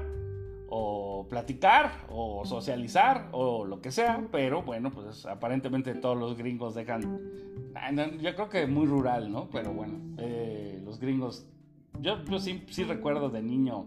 o 0.69 1.27
platicar 1.31 1.93
o 2.11 2.45
socializar 2.45 3.29
o 3.33 3.65
lo 3.65 3.81
que 3.81 3.93
sea, 3.93 4.27
pero 4.31 4.63
bueno, 4.63 4.91
pues 4.91 5.25
aparentemente 5.25 5.95
todos 5.95 6.19
los 6.19 6.37
gringos 6.37 6.75
dejan, 6.75 7.19
yo 8.21 8.35
creo 8.35 8.51
que 8.51 8.67
muy 8.67 8.87
rural, 8.87 9.33
¿no? 9.33 9.49
Pero 9.51 9.73
bueno, 9.73 9.95
eh, 10.19 10.83
los 10.85 11.01
gringos, 11.01 11.47
yo, 11.99 12.23
yo 12.25 12.39
sí, 12.39 12.63
sí 12.69 12.85
recuerdo 12.85 13.31
de 13.31 13.41
niño 13.41 13.87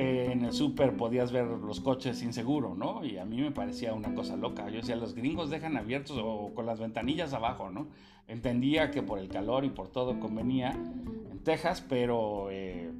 en 0.00 0.44
el 0.44 0.52
súper 0.52 0.96
podías 0.96 1.32
ver 1.32 1.46
los 1.46 1.80
coches 1.80 2.18
sin 2.18 2.32
seguro, 2.32 2.74
¿no? 2.74 3.04
Y 3.04 3.18
a 3.18 3.24
mí 3.24 3.40
me 3.40 3.50
parecía 3.50 3.94
una 3.94 4.14
cosa 4.14 4.36
loca. 4.36 4.68
Yo 4.68 4.76
decía, 4.76 4.96
los 4.96 5.14
gringos 5.14 5.50
dejan 5.50 5.76
abiertos 5.76 6.18
o 6.22 6.52
con 6.54 6.66
las 6.66 6.80
ventanillas 6.80 7.32
abajo, 7.32 7.70
¿no? 7.70 7.88
Entendía 8.26 8.90
que 8.90 9.02
por 9.02 9.18
el 9.18 9.28
calor 9.28 9.64
y 9.64 9.70
por 9.70 9.88
todo 9.88 10.20
convenía 10.20 10.72
en 10.72 11.38
Texas, 11.44 11.84
pero 11.88 12.48
eh, 12.50 12.90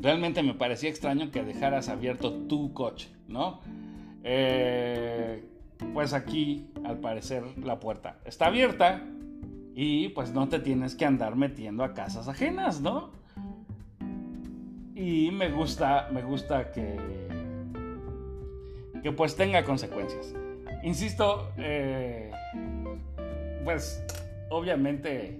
realmente 0.00 0.42
me 0.42 0.54
parecía 0.54 0.90
extraño 0.90 1.30
que 1.30 1.42
dejaras 1.42 1.88
abierto 1.88 2.32
tu 2.32 2.72
coche, 2.72 3.08
¿no? 3.28 3.60
Eh, 4.24 5.44
pues 5.94 6.12
aquí, 6.12 6.68
al 6.84 6.98
parecer, 6.98 7.42
la 7.58 7.80
puerta 7.80 8.18
está 8.24 8.46
abierta 8.46 9.02
y 9.74 10.08
pues 10.10 10.32
no 10.32 10.48
te 10.48 10.58
tienes 10.58 10.94
que 10.94 11.04
andar 11.04 11.36
metiendo 11.36 11.84
a 11.84 11.94
casas 11.94 12.28
ajenas, 12.28 12.80
¿no? 12.80 13.10
Y 14.96 15.30
me 15.30 15.50
gusta, 15.50 16.08
me 16.10 16.22
gusta 16.22 16.72
que, 16.72 16.96
que 19.02 19.12
pues 19.12 19.36
tenga 19.36 19.62
consecuencias. 19.62 20.34
Insisto, 20.82 21.52
eh, 21.58 22.32
pues 23.62 24.02
obviamente 24.48 25.38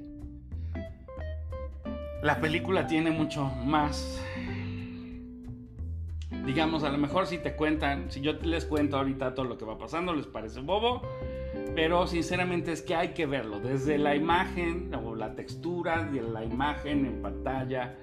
la 2.22 2.38
película 2.38 2.86
tiene 2.86 3.10
mucho 3.10 3.46
más. 3.64 4.22
Digamos, 6.44 6.84
a 6.84 6.90
lo 6.90 6.98
mejor 6.98 7.26
si 7.26 7.38
te 7.38 7.56
cuentan, 7.56 8.10
si 8.10 8.20
yo 8.20 8.34
les 8.34 8.66
cuento 8.66 8.98
ahorita 8.98 9.34
todo 9.34 9.46
lo 9.46 9.56
que 9.56 9.64
va 9.64 9.78
pasando, 9.78 10.14
les 10.14 10.26
parece 10.26 10.60
bobo, 10.60 11.00
pero 11.74 12.06
sinceramente 12.06 12.72
es 12.72 12.82
que 12.82 12.94
hay 12.94 13.08
que 13.14 13.24
verlo, 13.24 13.58
desde 13.58 13.96
la 13.96 14.14
imagen 14.14 14.94
o 14.94 15.14
la 15.14 15.34
textura 15.34 16.04
de 16.04 16.20
la 16.20 16.44
imagen 16.44 17.06
en 17.06 17.22
pantalla, 17.22 17.96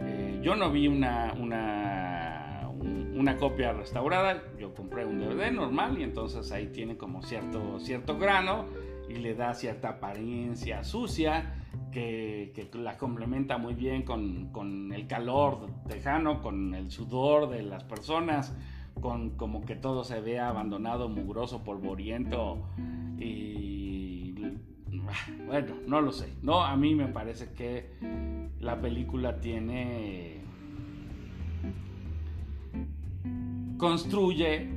eh, 0.00 0.40
yo 0.42 0.56
no 0.56 0.70
vi 0.70 0.88
una, 0.88 1.34
una, 1.38 2.68
una, 2.72 3.36
copia 3.36 3.72
restaurada, 3.72 4.42
yo 4.58 4.74
compré 4.74 5.04
un 5.04 5.18
DVD 5.20 5.50
normal 5.50 5.98
y 5.98 6.02
entonces 6.02 6.50
ahí 6.52 6.68
tiene 6.68 6.96
como 6.96 7.22
cierto, 7.22 7.78
cierto 7.80 8.18
grano 8.18 8.66
y 9.08 9.14
le 9.14 9.34
da 9.34 9.54
cierta 9.54 9.90
apariencia 9.90 10.84
sucia 10.84 11.54
que, 11.92 12.52
que 12.54 12.68
la 12.78 12.96
complementa 12.96 13.58
muy 13.58 13.74
bien 13.74 14.02
con, 14.02 14.50
con, 14.52 14.92
el 14.92 15.06
calor 15.06 15.68
tejano, 15.88 16.42
con 16.42 16.74
el 16.74 16.90
sudor 16.90 17.48
de 17.48 17.62
las 17.62 17.84
personas, 17.84 18.56
con 19.00 19.30
como 19.30 19.64
que 19.64 19.76
todo 19.76 20.04
se 20.04 20.20
vea 20.20 20.48
abandonado, 20.48 21.08
mugroso, 21.08 21.64
polvoriento 21.64 22.66
y 23.18 24.16
bueno, 25.46 25.74
no 25.86 26.00
lo 26.00 26.12
sé. 26.12 26.32
No, 26.42 26.62
a 26.62 26.76
mí 26.76 26.94
me 26.94 27.06
parece 27.06 27.52
que 27.52 27.90
la 28.60 28.80
película 28.80 29.40
tiene 29.40 30.40
construye 33.76 34.68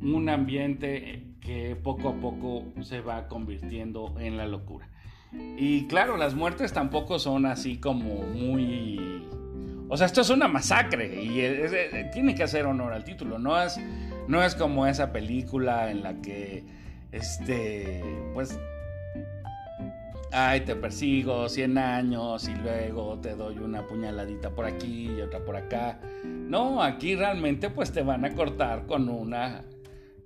un 0.00 0.28
ambiente 0.28 1.34
que 1.40 1.76
poco 1.76 2.10
a 2.10 2.14
poco 2.14 2.64
se 2.82 3.00
va 3.00 3.28
convirtiendo 3.28 4.14
en 4.18 4.36
la 4.36 4.46
locura. 4.46 4.88
Y 5.58 5.86
claro, 5.86 6.16
las 6.16 6.34
muertes 6.34 6.72
tampoco 6.72 7.18
son 7.18 7.46
así 7.46 7.78
como 7.78 8.22
muy... 8.22 9.26
O 9.88 9.96
sea, 9.96 10.06
esto 10.06 10.20
es 10.22 10.30
una 10.30 10.48
masacre 10.48 11.22
y 11.22 12.10
tiene 12.12 12.34
que 12.34 12.42
hacer 12.42 12.66
honor 12.66 12.92
al 12.92 13.04
título. 13.04 13.38
No 13.38 13.60
es, 13.60 13.78
no 14.28 14.42
es 14.42 14.54
como 14.54 14.86
esa 14.86 15.12
película 15.12 15.90
en 15.90 16.02
la 16.02 16.20
que, 16.22 16.64
este, 17.12 18.02
pues 18.32 18.58
ay, 20.34 20.62
te 20.62 20.74
persigo 20.74 21.48
100 21.48 21.78
años 21.78 22.48
y 22.48 22.54
luego 22.56 23.18
te 23.20 23.36
doy 23.36 23.58
una 23.58 23.86
puñaladita 23.86 24.50
por 24.50 24.66
aquí 24.66 25.10
y 25.16 25.20
otra 25.20 25.44
por 25.44 25.56
acá. 25.56 26.00
No, 26.24 26.82
aquí 26.82 27.14
realmente 27.14 27.70
pues 27.70 27.92
te 27.92 28.02
van 28.02 28.24
a 28.24 28.34
cortar 28.34 28.86
con 28.86 29.08
una 29.08 29.64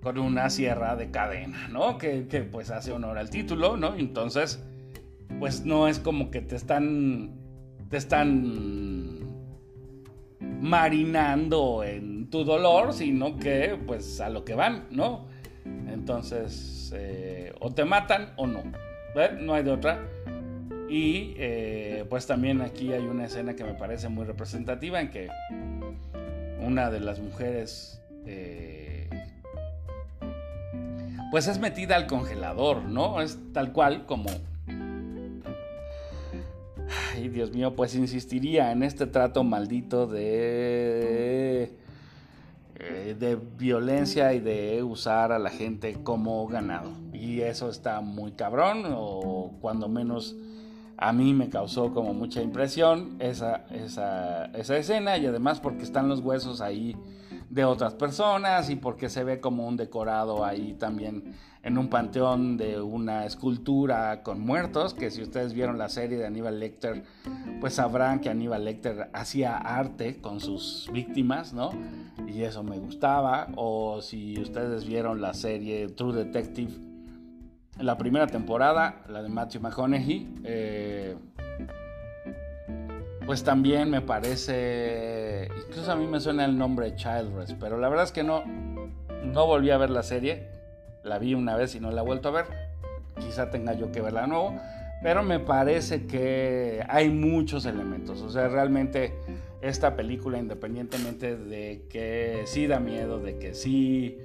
con 0.01 0.17
una 0.17 0.49
sierra 0.49 0.95
de 0.95 1.11
cadena, 1.11 1.67
¿no? 1.67 1.97
Que, 1.97 2.27
que 2.27 2.41
pues 2.41 2.71
hace 2.71 2.91
honor 2.91 3.17
al 3.17 3.29
título, 3.29 3.75
¿no? 3.75 3.95
Entonces, 3.95 4.63
pues 5.39 5.65
no 5.65 5.87
es 5.87 5.99
como 5.99 6.31
que 6.31 6.41
te 6.41 6.55
están 6.55 7.35
te 7.89 7.97
están 7.97 9.19
marinando 10.39 11.83
en 11.83 12.29
tu 12.29 12.43
dolor, 12.43 12.93
sino 12.93 13.37
que 13.37 13.77
pues 13.85 14.21
a 14.21 14.29
lo 14.29 14.43
que 14.45 14.55
van, 14.55 14.87
¿no? 14.89 15.27
Entonces, 15.87 16.93
eh, 16.95 17.53
o 17.59 17.71
te 17.71 17.85
matan 17.85 18.33
o 18.37 18.47
no. 18.47 18.63
No 19.41 19.53
hay 19.53 19.63
de 19.63 19.71
otra. 19.71 19.99
Y 20.89 21.35
eh, 21.37 22.05
pues 22.09 22.25
también 22.25 22.61
aquí 22.61 22.93
hay 22.93 23.05
una 23.05 23.25
escena 23.25 23.55
que 23.55 23.63
me 23.63 23.73
parece 23.73 24.09
muy 24.09 24.25
representativa 24.25 24.99
en 24.99 25.11
que 25.11 25.29
una 26.61 26.89
de 26.89 26.99
las 26.99 27.19
mujeres 27.19 28.01
eh, 28.25 29.07
pues 31.31 31.47
es 31.47 31.59
metida 31.59 31.95
al 31.95 32.07
congelador, 32.07 32.83
¿no? 32.83 33.21
Es 33.21 33.37
tal 33.53 33.71
cual 33.71 34.05
como... 34.05 34.29
Ay, 37.13 37.29
Dios 37.29 37.51
mío, 37.51 37.75
pues 37.75 37.93
insistiría 37.93 38.71
en 38.71 38.81
este 38.81 39.05
trato 39.05 39.43
maldito 39.43 40.07
de... 40.07 41.71
Eh, 42.81 43.15
de 43.19 43.37
violencia 43.57 44.33
y 44.33 44.39
de 44.39 44.81
usar 44.81 45.31
a 45.31 45.39
la 45.39 45.49
gente 45.49 45.97
como 46.01 46.47
ganado. 46.47 46.91
Y 47.19 47.41
eso 47.41 47.69
está 47.69 48.01
muy 48.01 48.31
cabrón, 48.31 48.83
o 48.95 49.51
cuando 49.61 49.89
menos 49.89 50.35
a 50.97 51.13
mí 51.13 51.33
me 51.33 51.49
causó 51.49 51.93
como 51.93 52.13
mucha 52.13 52.41
impresión 52.41 53.15
esa, 53.19 53.65
esa, 53.71 54.45
esa 54.47 54.77
escena 54.77 55.17
y 55.17 55.25
además 55.25 55.61
porque 55.61 55.83
están 55.83 56.09
los 56.09 56.19
huesos 56.19 56.59
ahí 56.59 56.95
de 57.49 57.63
otras 57.63 57.93
personas 57.93 58.69
y 58.69 58.75
porque 58.75 59.09
se 59.09 59.23
ve 59.23 59.39
como 59.39 59.65
un 59.65 59.77
decorado 59.77 60.43
ahí 60.43 60.73
también 60.73 61.35
en 61.63 61.77
un 61.77 61.89
panteón 61.89 62.57
de 62.57 62.81
una 62.81 63.25
escultura 63.25 64.23
con 64.23 64.39
muertos, 64.39 64.93
que 64.93 65.11
si 65.11 65.21
ustedes 65.21 65.53
vieron 65.53 65.77
la 65.77 65.89
serie 65.89 66.17
de 66.17 66.25
Aníbal 66.25 66.59
Lecter, 66.59 67.03
pues 67.59 67.75
sabrán 67.75 68.19
que 68.19 68.29
Aníbal 68.29 68.65
Lecter 68.65 69.09
hacía 69.13 69.57
arte 69.57 70.21
con 70.21 70.39
sus 70.39 70.89
víctimas, 70.93 71.53
¿no? 71.53 71.71
Y 72.27 72.43
eso 72.43 72.63
me 72.63 72.77
gustaba. 72.79 73.49
O 73.55 74.01
si 74.01 74.39
ustedes 74.39 74.85
vieron 74.85 75.19
la 75.21 75.33
serie 75.33 75.89
True 75.89 76.13
Detective, 76.13 76.71
la 77.79 77.97
primera 77.97 78.27
temporada, 78.27 79.01
la 79.07 79.23
de 79.23 79.29
Matthew 79.29 79.61
McConaughey, 79.61 80.27
eh, 80.43 81.15
pues 83.25 83.43
también 83.43 83.89
me 83.89 84.01
parece, 84.01 85.49
incluso 85.67 85.91
a 85.91 85.95
mí 85.95 86.07
me 86.07 86.19
suena 86.19 86.45
el 86.45 86.57
nombre 86.57 86.95
Childress, 86.95 87.55
pero 87.59 87.77
la 87.77 87.87
verdad 87.89 88.05
es 88.05 88.11
que 88.11 88.23
no, 88.23 88.43
no 89.23 89.45
volví 89.45 89.69
a 89.69 89.77
ver 89.77 89.91
la 89.91 90.03
serie, 90.03 90.47
la 91.03 91.19
vi 91.19 91.35
una 91.35 91.55
vez 91.55 91.75
y 91.75 91.79
no 91.79 91.91
la 91.91 92.01
he 92.01 92.05
vuelto 92.05 92.29
a 92.29 92.31
ver, 92.31 92.45
quizá 93.19 93.49
tenga 93.49 93.73
yo 93.73 93.91
que 93.91 94.01
verla 94.01 94.21
de 94.21 94.27
nuevo, 94.27 94.55
pero 95.01 95.23
me 95.23 95.39
parece 95.39 96.05
que 96.05 96.83
hay 96.89 97.09
muchos 97.09 97.65
elementos, 97.65 98.21
o 98.21 98.29
sea, 98.29 98.49
realmente 98.49 99.13
esta 99.61 99.95
película, 99.95 100.37
independientemente 100.37 101.37
de 101.37 101.85
que 101.89 102.41
sí 102.45 102.67
da 102.67 102.79
miedo, 102.79 103.19
de 103.19 103.37
que 103.37 103.53
sí, 103.53 104.17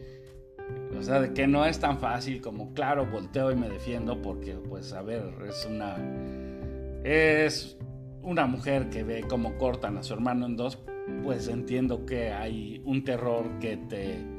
o 0.96 1.02
sea, 1.02 1.20
de 1.20 1.32
que 1.32 1.46
no 1.46 1.66
es 1.66 1.78
tan 1.78 1.98
fácil 1.98 2.40
como, 2.40 2.72
claro, 2.72 3.06
volteo 3.06 3.50
y 3.50 3.56
me 3.56 3.68
defiendo, 3.68 4.22
porque, 4.22 4.54
pues, 4.54 4.92
a 4.92 5.02
ver, 5.02 5.34
es 5.48 5.66
una... 5.68 5.96
Es 7.04 7.76
una 8.22 8.46
mujer 8.46 8.88
que 8.88 9.04
ve 9.04 9.24
cómo 9.28 9.58
cortan 9.58 9.98
a 9.98 10.02
su 10.02 10.14
hermano 10.14 10.46
en 10.46 10.56
dos, 10.56 10.78
pues 11.22 11.48
entiendo 11.48 12.06
que 12.06 12.32
hay 12.32 12.80
un 12.84 13.04
terror 13.04 13.58
que 13.60 13.76
te 13.76 14.34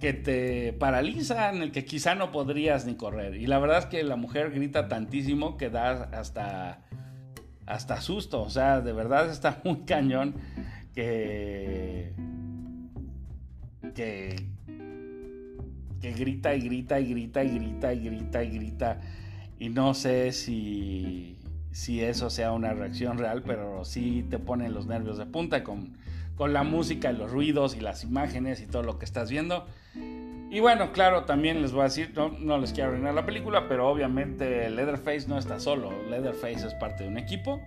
que 0.00 0.12
te 0.12 0.72
paraliza, 0.74 1.50
en 1.50 1.60
el 1.60 1.72
que 1.72 1.84
quizá 1.84 2.14
no 2.14 2.30
podrías 2.30 2.86
ni 2.86 2.94
correr. 2.94 3.34
Y 3.34 3.46
la 3.46 3.58
verdad 3.58 3.78
es 3.78 3.86
que 3.86 4.04
la 4.04 4.14
mujer 4.14 4.52
grita 4.52 4.86
tantísimo 4.86 5.56
que 5.56 5.70
da 5.70 6.04
hasta 6.12 6.84
hasta 7.66 8.00
susto, 8.00 8.42
o 8.42 8.48
sea, 8.48 8.80
de 8.80 8.92
verdad 8.92 9.28
está 9.30 9.60
muy 9.64 9.80
cañón 9.86 10.36
que 10.94 12.14
que 13.94 14.36
que 16.00 16.12
grita 16.12 16.54
y 16.54 16.60
grita 16.60 17.00
y 17.00 17.06
grita 17.06 17.42
y 17.42 17.58
grita 17.58 17.92
y 17.92 18.04
grita 18.04 18.44
y 18.44 18.50
grita 18.50 19.00
y 19.58 19.68
no 19.68 19.94
sé 19.94 20.32
si 20.32 21.38
si 21.72 22.02
eso 22.02 22.28
sea 22.28 22.52
una 22.52 22.72
reacción 22.72 23.18
real, 23.18 23.42
pero 23.46 23.84
sí 23.84 24.26
te 24.28 24.38
pone 24.38 24.68
los 24.68 24.86
nervios 24.86 25.16
de 25.16 25.26
punta 25.26 25.62
con, 25.62 25.96
con 26.34 26.52
la 26.52 26.64
música 26.64 27.12
y 27.12 27.16
los 27.16 27.30
ruidos 27.30 27.76
y 27.76 27.80
las 27.80 28.02
imágenes 28.02 28.60
y 28.60 28.66
todo 28.66 28.82
lo 28.82 28.98
que 28.98 29.04
estás 29.04 29.30
viendo. 29.30 29.64
Y 30.50 30.60
bueno, 30.60 30.92
claro, 30.92 31.24
también 31.24 31.60
les 31.62 31.72
voy 31.72 31.82
a 31.82 31.84
decir, 31.84 32.12
no, 32.16 32.30
no 32.30 32.58
les 32.58 32.72
quiero 32.72 32.90
arruinar 32.90 33.14
la 33.14 33.26
película, 33.26 33.68
pero 33.68 33.88
obviamente 33.88 34.68
Leatherface 34.70 35.28
no 35.28 35.38
está 35.38 35.60
solo. 35.60 35.92
Leatherface 36.08 36.66
es 36.66 36.74
parte 36.74 37.04
de 37.04 37.10
un 37.10 37.18
equipo. 37.18 37.60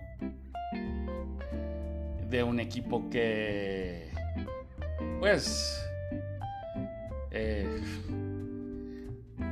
De 2.28 2.42
un 2.42 2.60
equipo 2.60 3.08
que... 3.08 4.10
Pues... 5.20 5.78
Eh, 7.34 7.66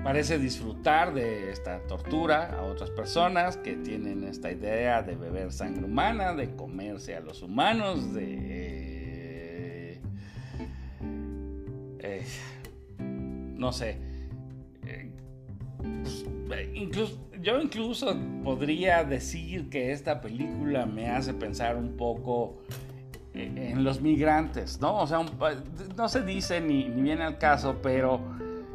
parece 0.04 0.38
disfrutar 0.38 1.14
de 1.14 1.50
esta 1.50 1.80
tortura 1.86 2.58
a 2.58 2.62
otras 2.62 2.90
personas 2.90 3.56
que 3.56 3.76
tienen 3.76 4.24
esta 4.24 4.50
idea 4.50 5.02
de 5.02 5.16
beber 5.16 5.52
sangre 5.52 5.84
humana, 5.84 6.34
de 6.34 6.54
comerse 6.54 7.16
a 7.16 7.20
los 7.20 7.42
humanos, 7.42 8.12
de... 8.14 10.00
Eh, 12.00 12.24
no 12.98 13.72
sé. 13.72 13.98
Eh, 14.86 15.10
pues, 16.46 16.68
incluso, 16.74 17.18
yo 17.40 17.60
incluso 17.60 18.16
podría 18.42 19.04
decir 19.04 19.68
que 19.70 19.92
esta 19.92 20.20
película 20.20 20.86
me 20.86 21.08
hace 21.08 21.34
pensar 21.34 21.76
un 21.76 21.96
poco 21.96 22.58
en 23.34 23.84
los 23.84 24.00
migrantes, 24.00 24.80
¿no? 24.80 24.96
O 24.96 25.06
sea, 25.06 25.20
no 25.96 26.08
se 26.08 26.22
dice 26.22 26.60
ni, 26.60 26.88
ni 26.88 27.02
viene 27.02 27.24
al 27.24 27.38
caso, 27.38 27.76
pero 27.82 28.20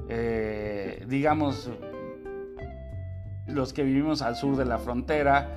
eh, 0.07 1.03
digamos, 1.07 1.69
los 3.47 3.73
que 3.73 3.83
vivimos 3.83 4.21
al 4.21 4.35
sur 4.35 4.55
de 4.55 4.65
la 4.65 4.77
frontera 4.77 5.49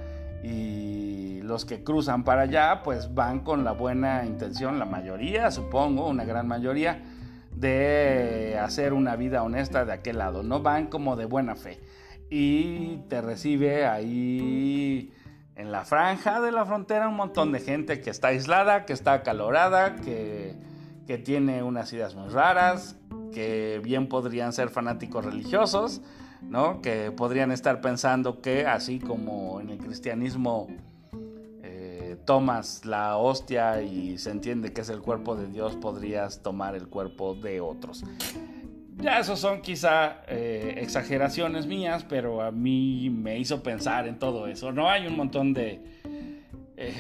y 0.43 1.41
los 1.43 1.65
que 1.65 1.83
cruzan 1.83 2.25
para 2.25 2.43
allá, 2.43 2.83
pues 2.83 3.15
van 3.15 3.41
con 3.41 3.65
la 3.65 3.73
buena 3.73 4.25
intención, 4.25 4.79
la 4.79 4.85
mayoría, 4.85 5.51
supongo, 5.51 6.09
una 6.09 6.25
gran 6.25 6.47
mayoría, 6.47 7.03
de 7.55 8.59
hacer 8.61 8.93
una 8.93 9.17
vida 9.17 9.43
honesta 9.43 9.85
de 9.85 9.93
aquel 9.93 10.19
lado, 10.19 10.43
no 10.43 10.61
van 10.61 10.87
como 10.87 11.17
de 11.17 11.25
buena 11.25 11.57
fe. 11.57 11.81
Y 12.31 12.99
te 13.09 13.23
recibe 13.23 13.87
ahí 13.87 15.13
en 15.59 15.73
la 15.73 15.85
franja 15.85 16.40
de 16.40 16.53
la 16.53 16.64
frontera 16.64 17.09
un 17.09 17.16
montón 17.16 17.51
de 17.51 17.59
gente 17.59 18.01
que 18.01 18.11
está 18.11 18.29
aislada, 18.29 18.87
que 18.87 18.92
está 18.92 19.12
acalorada, 19.12 19.97
que, 19.97 20.55
que 21.07 21.18
tiene 21.18 21.64
unas 21.64 21.92
ideas 21.92 22.14
muy 22.14 22.29
raras, 22.29 22.97
que 23.33 23.81
bien 23.83 24.09
podrían 24.09 24.53
ser 24.53 24.68
fanáticos 24.68 25.25
religiosos, 25.25 26.01
¿no? 26.42 26.81
Que 26.81 27.11
podrían 27.11 27.51
estar 27.51 27.81
pensando 27.81 28.40
que 28.40 28.66
así 28.66 29.01
como 29.01 29.61
en 29.61 29.71
el 29.71 29.79
cristianismo 29.79 30.68
eh, 31.64 32.16
tomas 32.25 32.85
la 32.85 33.16
hostia 33.16 33.83
y 33.83 34.16
se 34.18 34.31
entiende 34.31 34.73
que 34.73 34.83
es 34.83 34.88
el 34.90 35.01
cuerpo 35.01 35.35
de 35.35 35.49
Dios, 35.49 35.75
podrías 35.75 36.40
tomar 36.40 36.77
el 36.77 36.87
cuerpo 36.87 37.35
de 37.35 37.61
otros. 37.61 38.05
Ya 39.01 39.21
esos 39.21 39.39
son 39.39 39.63
quizá 39.63 40.23
eh, 40.27 40.75
exageraciones 40.79 41.67
mías, 41.67 42.05
pero 42.09 42.43
a 42.43 42.51
mí 42.51 43.11
me 43.11 43.39
hizo 43.39 43.63
pensar 43.63 44.09
en 44.09 44.19
todo 44.19 44.49
eso. 44.49 44.73
No 44.73 44.91
hay 44.91 45.07
un 45.07 45.17
montón 45.17 45.55
de... 45.55 45.81
Eh, 46.77 46.95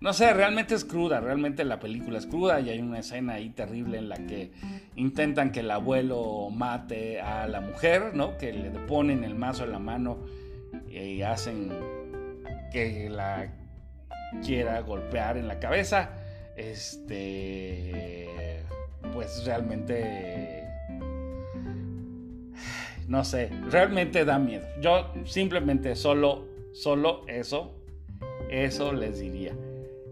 no 0.00 0.12
sé, 0.12 0.32
realmente 0.32 0.74
es 0.74 0.84
cruda, 0.84 1.20
realmente 1.20 1.64
la 1.64 1.80
película 1.80 2.18
es 2.18 2.26
cruda 2.26 2.60
y 2.60 2.70
hay 2.70 2.80
una 2.80 3.00
escena 3.00 3.34
ahí 3.34 3.48
terrible 3.50 3.98
en 3.98 4.08
la 4.08 4.16
que 4.16 4.52
intentan 4.94 5.50
que 5.50 5.60
el 5.60 5.70
abuelo 5.70 6.50
mate 6.50 7.20
a 7.20 7.48
la 7.48 7.60
mujer, 7.60 8.14
¿no? 8.14 8.38
Que 8.38 8.52
le 8.52 8.70
ponen 8.70 9.24
el 9.24 9.34
mazo 9.34 9.64
en 9.64 9.72
la 9.72 9.80
mano 9.80 10.18
y 10.88 11.22
hacen 11.22 11.72
que 12.70 13.08
la 13.10 13.50
quiera 14.44 14.80
golpear 14.80 15.36
en 15.36 15.48
la 15.48 15.58
cabeza. 15.58 16.10
Este, 16.56 18.28
pues 19.12 19.44
realmente, 19.44 20.57
no 23.08 23.24
sé, 23.24 23.50
realmente 23.70 24.24
da 24.24 24.38
miedo. 24.38 24.66
Yo 24.80 25.10
simplemente 25.24 25.96
solo, 25.96 26.44
solo 26.72 27.22
eso, 27.26 27.74
eso 28.50 28.92
les 28.92 29.18
diría. 29.18 29.54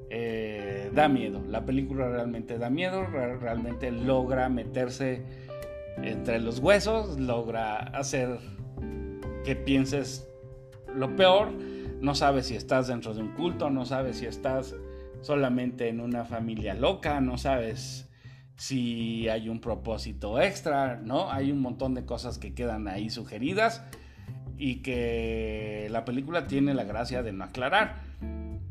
Eh, 0.09 0.91
da 0.95 1.07
miedo. 1.07 1.43
La 1.49 1.67
película 1.67 2.09
realmente 2.09 2.57
da 2.59 2.71
miedo, 2.71 3.05
realmente 3.05 3.91
logra 3.91 4.49
meterse 4.49 5.23
entre 5.99 6.41
los 6.41 6.59
huesos, 6.59 7.21
logra 7.21 7.77
hacer 7.77 8.39
que 9.45 9.57
pienses 9.57 10.27
lo 10.95 11.15
peor. 11.17 11.51
No 12.01 12.15
sabes 12.15 12.47
si 12.47 12.57
estás 12.57 12.89
dentro 12.89 13.13
de 13.13 13.21
un 13.21 13.33
culto, 13.33 13.69
no 13.69 13.85
sabes 13.85 14.17
si 14.19 14.27
estás 14.27 14.75
solamente 15.21 15.89
en 15.89 16.01
una 16.01 16.25
familia 16.25 16.75
loca, 16.75 17.21
no 17.21 17.37
sabes 17.37 18.09
si 18.57 19.29
hay 19.29 19.49
un 19.49 19.61
propósito 19.61 20.41
extra, 20.41 21.01
¿no? 21.03 21.31
Hay 21.31 21.53
un 21.53 21.61
montón 21.61 21.95
de 21.95 22.05
cosas 22.05 22.39
que 22.39 22.55
quedan 22.55 22.89
ahí 22.89 23.11
sugeridas 23.11 23.83
y 24.59 24.77
que 24.77 25.89
la 25.91 26.05
película 26.05 26.47
tiene 26.47 26.75
la 26.75 26.85
gracia 26.85 27.23
de 27.23 27.33
no 27.33 27.45
aclarar. 27.45 27.97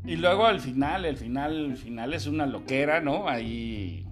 Y 0.04 0.16
luego 0.16 0.46
al 0.46 0.60
final, 0.60 1.04
el 1.04 1.16
final, 1.16 1.66
el 1.66 1.76
final 1.76 2.14
es 2.14 2.26
una 2.26 2.46
loquera, 2.46 3.00
¿no? 3.00 3.28
Ahí, 3.28 4.06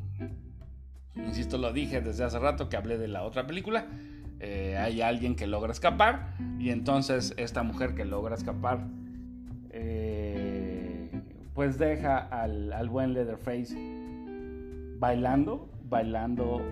insisto, 1.15 1.59
lo 1.59 1.73
dije 1.73 2.01
desde 2.01 2.25
hace 2.25 2.39
rato 2.39 2.69
que 2.69 2.77
hablé 2.77 2.99
de 2.99 3.09
la 3.09 3.23
otra 3.23 3.47
película. 3.47 3.87
Eh, 4.41 4.77
hay 4.77 5.01
alguien 5.01 5.37
que 5.37 5.47
logra 5.47 5.73
escapar 5.73 6.35
y 6.59 6.71
entonces 6.71 7.35
esta 7.37 7.63
mujer 7.63 7.95
que 7.95 8.05
logra 8.05 8.35
escapar, 8.35 8.87
eh, 9.71 11.09
pues 11.55 11.79
deja 11.79 12.19
al, 12.19 12.89
buen 12.89 13.15
Leatherface 13.15 14.04
bailando, 15.05 15.69
bailando 15.91 16.63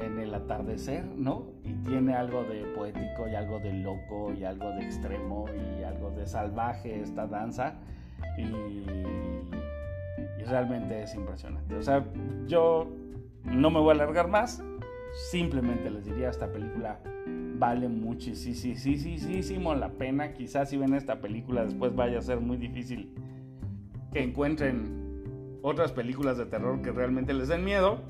en 0.00 0.18
el 0.18 0.34
atardecer, 0.34 1.06
¿no? 1.06 1.52
Y 1.62 1.72
tiene 1.84 2.14
algo 2.14 2.42
de 2.42 2.64
poético 2.74 3.28
y 3.30 3.36
algo 3.36 3.60
de 3.60 3.72
loco 3.74 4.32
y 4.32 4.42
algo 4.42 4.70
de 4.70 4.82
extremo 4.82 5.44
y 5.54 5.84
algo 5.84 6.10
de 6.10 6.26
salvaje 6.26 7.00
esta 7.00 7.28
danza. 7.28 7.74
Y, 8.36 8.42
y 8.42 10.44
realmente 10.46 11.04
es 11.04 11.14
impresionante. 11.14 11.76
O 11.76 11.82
sea, 11.82 12.04
yo 12.48 12.88
no 13.44 13.70
me 13.70 13.78
voy 13.78 13.90
a 13.90 13.92
alargar 13.92 14.26
más. 14.26 14.64
Simplemente 15.30 15.92
les 15.92 16.06
diría, 16.06 16.28
esta 16.28 16.50
película 16.50 16.98
vale 17.56 17.88
muchísimo 17.88 19.76
la 19.76 19.90
pena. 19.90 20.32
Quizás 20.32 20.70
si 20.70 20.76
ven 20.76 20.94
esta 20.94 21.20
película 21.20 21.64
después 21.64 21.94
vaya 21.94 22.18
a 22.18 22.22
ser 22.22 22.40
muy 22.40 22.56
difícil 22.56 23.14
que 24.12 24.24
encuentren 24.24 24.99
otras 25.62 25.92
películas 25.92 26.38
de 26.38 26.46
terror 26.46 26.82
que 26.82 26.92
realmente 26.92 27.32
les 27.32 27.48
den 27.48 27.64
miedo 27.64 28.00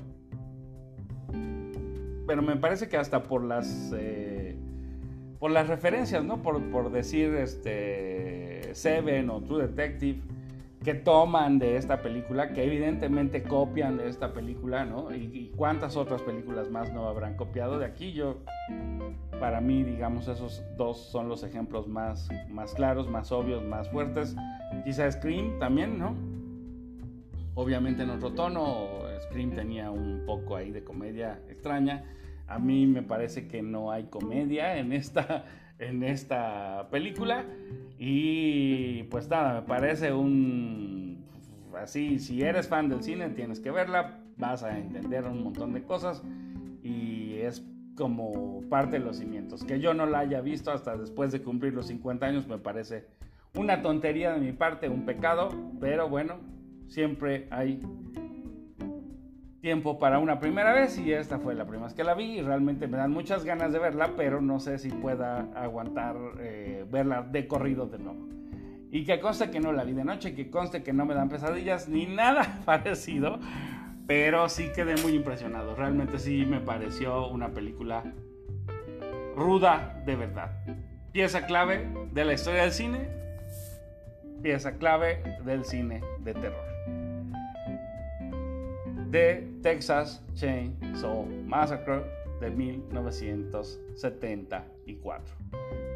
pero 2.31 2.41
me 2.41 2.55
parece 2.55 2.87
que 2.87 2.95
hasta 2.95 3.23
por 3.23 3.43
las 3.43 3.91
eh, 3.93 4.55
por 5.37 5.51
las 5.51 5.67
referencias, 5.67 6.23
¿no? 6.23 6.41
Por, 6.41 6.63
por, 6.71 6.89
decir 6.89 7.33
este 7.35 8.73
Seven 8.73 9.29
o 9.29 9.41
True 9.41 9.67
Detective 9.67 10.21
que 10.81 10.93
toman 10.93 11.59
de 11.59 11.75
esta 11.75 12.01
película, 12.01 12.53
que 12.53 12.63
evidentemente 12.63 13.43
copian 13.43 13.97
de 13.97 14.07
esta 14.07 14.33
película, 14.33 14.85
¿no? 14.85 15.13
Y, 15.13 15.51
cuántas 15.57 15.97
otras 15.97 16.21
películas 16.21 16.69
más 16.69 16.93
no 16.93 17.07
habrán 17.09 17.35
copiado 17.35 17.77
de 17.77 17.85
aquí. 17.85 18.13
Yo, 18.13 18.37
para 19.41 19.59
mí, 19.59 19.83
digamos, 19.83 20.29
esos 20.29 20.63
dos 20.77 20.97
son 20.97 21.27
los 21.27 21.43
ejemplos 21.43 21.89
más, 21.89 22.29
más 22.49 22.73
claros, 22.73 23.09
más 23.09 23.31
obvios, 23.33 23.61
más 23.63 23.89
fuertes. 23.89 24.37
Quizá 24.85 25.11
Scream 25.11 25.59
también, 25.59 25.99
¿no? 25.99 26.15
Obviamente 27.53 28.03
en 28.03 28.09
otro 28.11 28.31
tono, 28.31 28.87
Scream 29.23 29.51
tenía 29.51 29.91
un 29.91 30.23
poco 30.25 30.55
ahí 30.55 30.71
de 30.71 30.83
comedia 30.83 31.41
extraña. 31.49 32.03
A 32.47 32.59
mí 32.59 32.85
me 32.85 33.01
parece 33.01 33.47
que 33.47 33.61
no 33.61 33.91
hay 33.91 34.05
comedia 34.05 34.77
en 34.77 34.93
esta, 34.93 35.45
en 35.79 36.03
esta 36.03 36.87
película. 36.89 37.45
Y 37.97 39.03
pues 39.03 39.29
nada, 39.29 39.61
me 39.61 39.67
parece 39.67 40.13
un... 40.13 41.25
Así, 41.77 42.19
si 42.19 42.41
eres 42.41 42.67
fan 42.67 42.89
del 42.89 43.03
cine, 43.03 43.29
tienes 43.29 43.59
que 43.59 43.71
verla, 43.71 44.19
vas 44.37 44.63
a 44.63 44.77
entender 44.77 45.25
un 45.25 45.43
montón 45.43 45.73
de 45.73 45.83
cosas. 45.83 46.23
Y 46.83 47.35
es 47.35 47.65
como 47.95 48.61
parte 48.69 48.99
de 48.99 49.05
los 49.05 49.17
cimientos. 49.17 49.63
Que 49.63 49.79
yo 49.79 49.93
no 49.93 50.05
la 50.05 50.19
haya 50.19 50.41
visto 50.41 50.71
hasta 50.71 50.95
después 50.95 51.31
de 51.31 51.41
cumplir 51.41 51.73
los 51.73 51.87
50 51.87 52.25
años 52.25 52.47
me 52.47 52.57
parece 52.57 53.05
una 53.55 53.81
tontería 53.81 54.33
de 54.33 54.39
mi 54.39 54.53
parte, 54.53 54.87
un 54.87 55.05
pecado, 55.05 55.49
pero 55.79 56.07
bueno, 56.07 56.39
siempre 56.91 57.47
hay 57.51 57.79
tiempo 59.61 59.97
para 59.97 60.19
una 60.19 60.39
primera 60.39 60.73
vez 60.73 60.97
y 60.97 61.13
esta 61.13 61.39
fue 61.39 61.55
la 61.55 61.63
primera 61.63 61.85
vez 61.85 61.93
que 61.93 62.03
la 62.03 62.15
vi 62.15 62.39
y 62.39 62.41
realmente 62.41 62.87
me 62.87 62.97
dan 62.97 63.11
muchas 63.11 63.45
ganas 63.45 63.71
de 63.71 63.79
verla, 63.79 64.11
pero 64.17 64.41
no 64.41 64.59
sé 64.59 64.77
si 64.77 64.89
pueda 64.89 65.47
aguantar 65.55 66.17
eh, 66.39 66.85
verla 66.89 67.21
de 67.21 67.47
corrido 67.47 67.85
de 67.85 67.99
nuevo. 67.99 68.27
Y 68.91 69.05
que 69.05 69.21
conste 69.21 69.49
que 69.49 69.61
no 69.61 69.71
la 69.71 69.85
vi 69.85 69.93
de 69.93 70.03
noche, 70.03 70.35
que 70.35 70.49
conste 70.49 70.83
que 70.83 70.91
no 70.91 71.05
me 71.05 71.13
dan 71.13 71.29
pesadillas 71.29 71.87
ni 71.87 72.07
nada 72.07 72.59
parecido, 72.65 73.39
pero 74.05 74.49
sí 74.49 74.69
quedé 74.75 75.01
muy 75.01 75.13
impresionado. 75.13 75.75
Realmente 75.75 76.19
sí 76.19 76.45
me 76.45 76.59
pareció 76.59 77.29
una 77.29 77.49
película 77.49 78.03
ruda 79.37 80.03
de 80.05 80.15
verdad. 80.17 80.51
Pieza 81.13 81.45
clave 81.45 81.87
de 82.11 82.25
la 82.25 82.33
historia 82.33 82.63
del 82.63 82.73
cine, 82.73 83.07
pieza 84.41 84.73
clave 84.73 85.23
del 85.45 85.63
cine 85.63 86.01
de 86.19 86.33
terror 86.33 86.70
de 89.11 89.47
Texas 89.61 90.25
Chainsaw 90.33 91.27
Massacre 91.45 92.03
de 92.39 92.49
1974. 92.49 95.35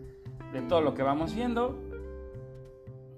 de 0.52 0.62
todo 0.62 0.80
lo 0.80 0.94
que 0.94 1.02
vamos 1.02 1.34
viendo. 1.34 1.78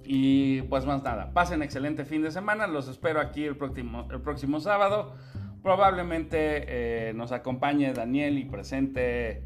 Y 0.02 0.62
pues 0.62 0.86
más 0.86 1.04
nada, 1.04 1.32
pasen 1.32 1.62
excelente 1.62 2.04
fin 2.04 2.22
de 2.22 2.32
semana. 2.32 2.66
Los 2.66 2.88
espero 2.88 3.20
aquí 3.20 3.44
el 3.44 3.56
próximo, 3.56 4.08
el 4.10 4.20
próximo 4.20 4.58
sábado 4.58 5.14
Probablemente 5.62 7.08
eh, 7.08 7.12
nos 7.14 7.32
acompañe 7.32 7.92
Daniel 7.92 8.38
y 8.38 8.44
presente 8.44 9.44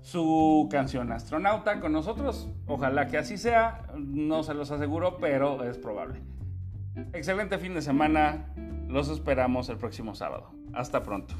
su 0.00 0.68
canción 0.70 1.12
Astronauta 1.12 1.80
con 1.80 1.92
nosotros. 1.92 2.50
Ojalá 2.66 3.06
que 3.06 3.18
así 3.18 3.36
sea. 3.36 3.82
No 3.96 4.42
se 4.42 4.54
los 4.54 4.70
aseguro, 4.70 5.18
pero 5.18 5.62
es 5.64 5.78
probable. 5.78 6.22
Excelente 7.12 7.58
fin 7.58 7.74
de 7.74 7.82
semana. 7.82 8.52
Los 8.88 9.08
esperamos 9.08 9.68
el 9.68 9.78
próximo 9.78 10.14
sábado. 10.14 10.52
Hasta 10.72 11.02
pronto. 11.02 11.34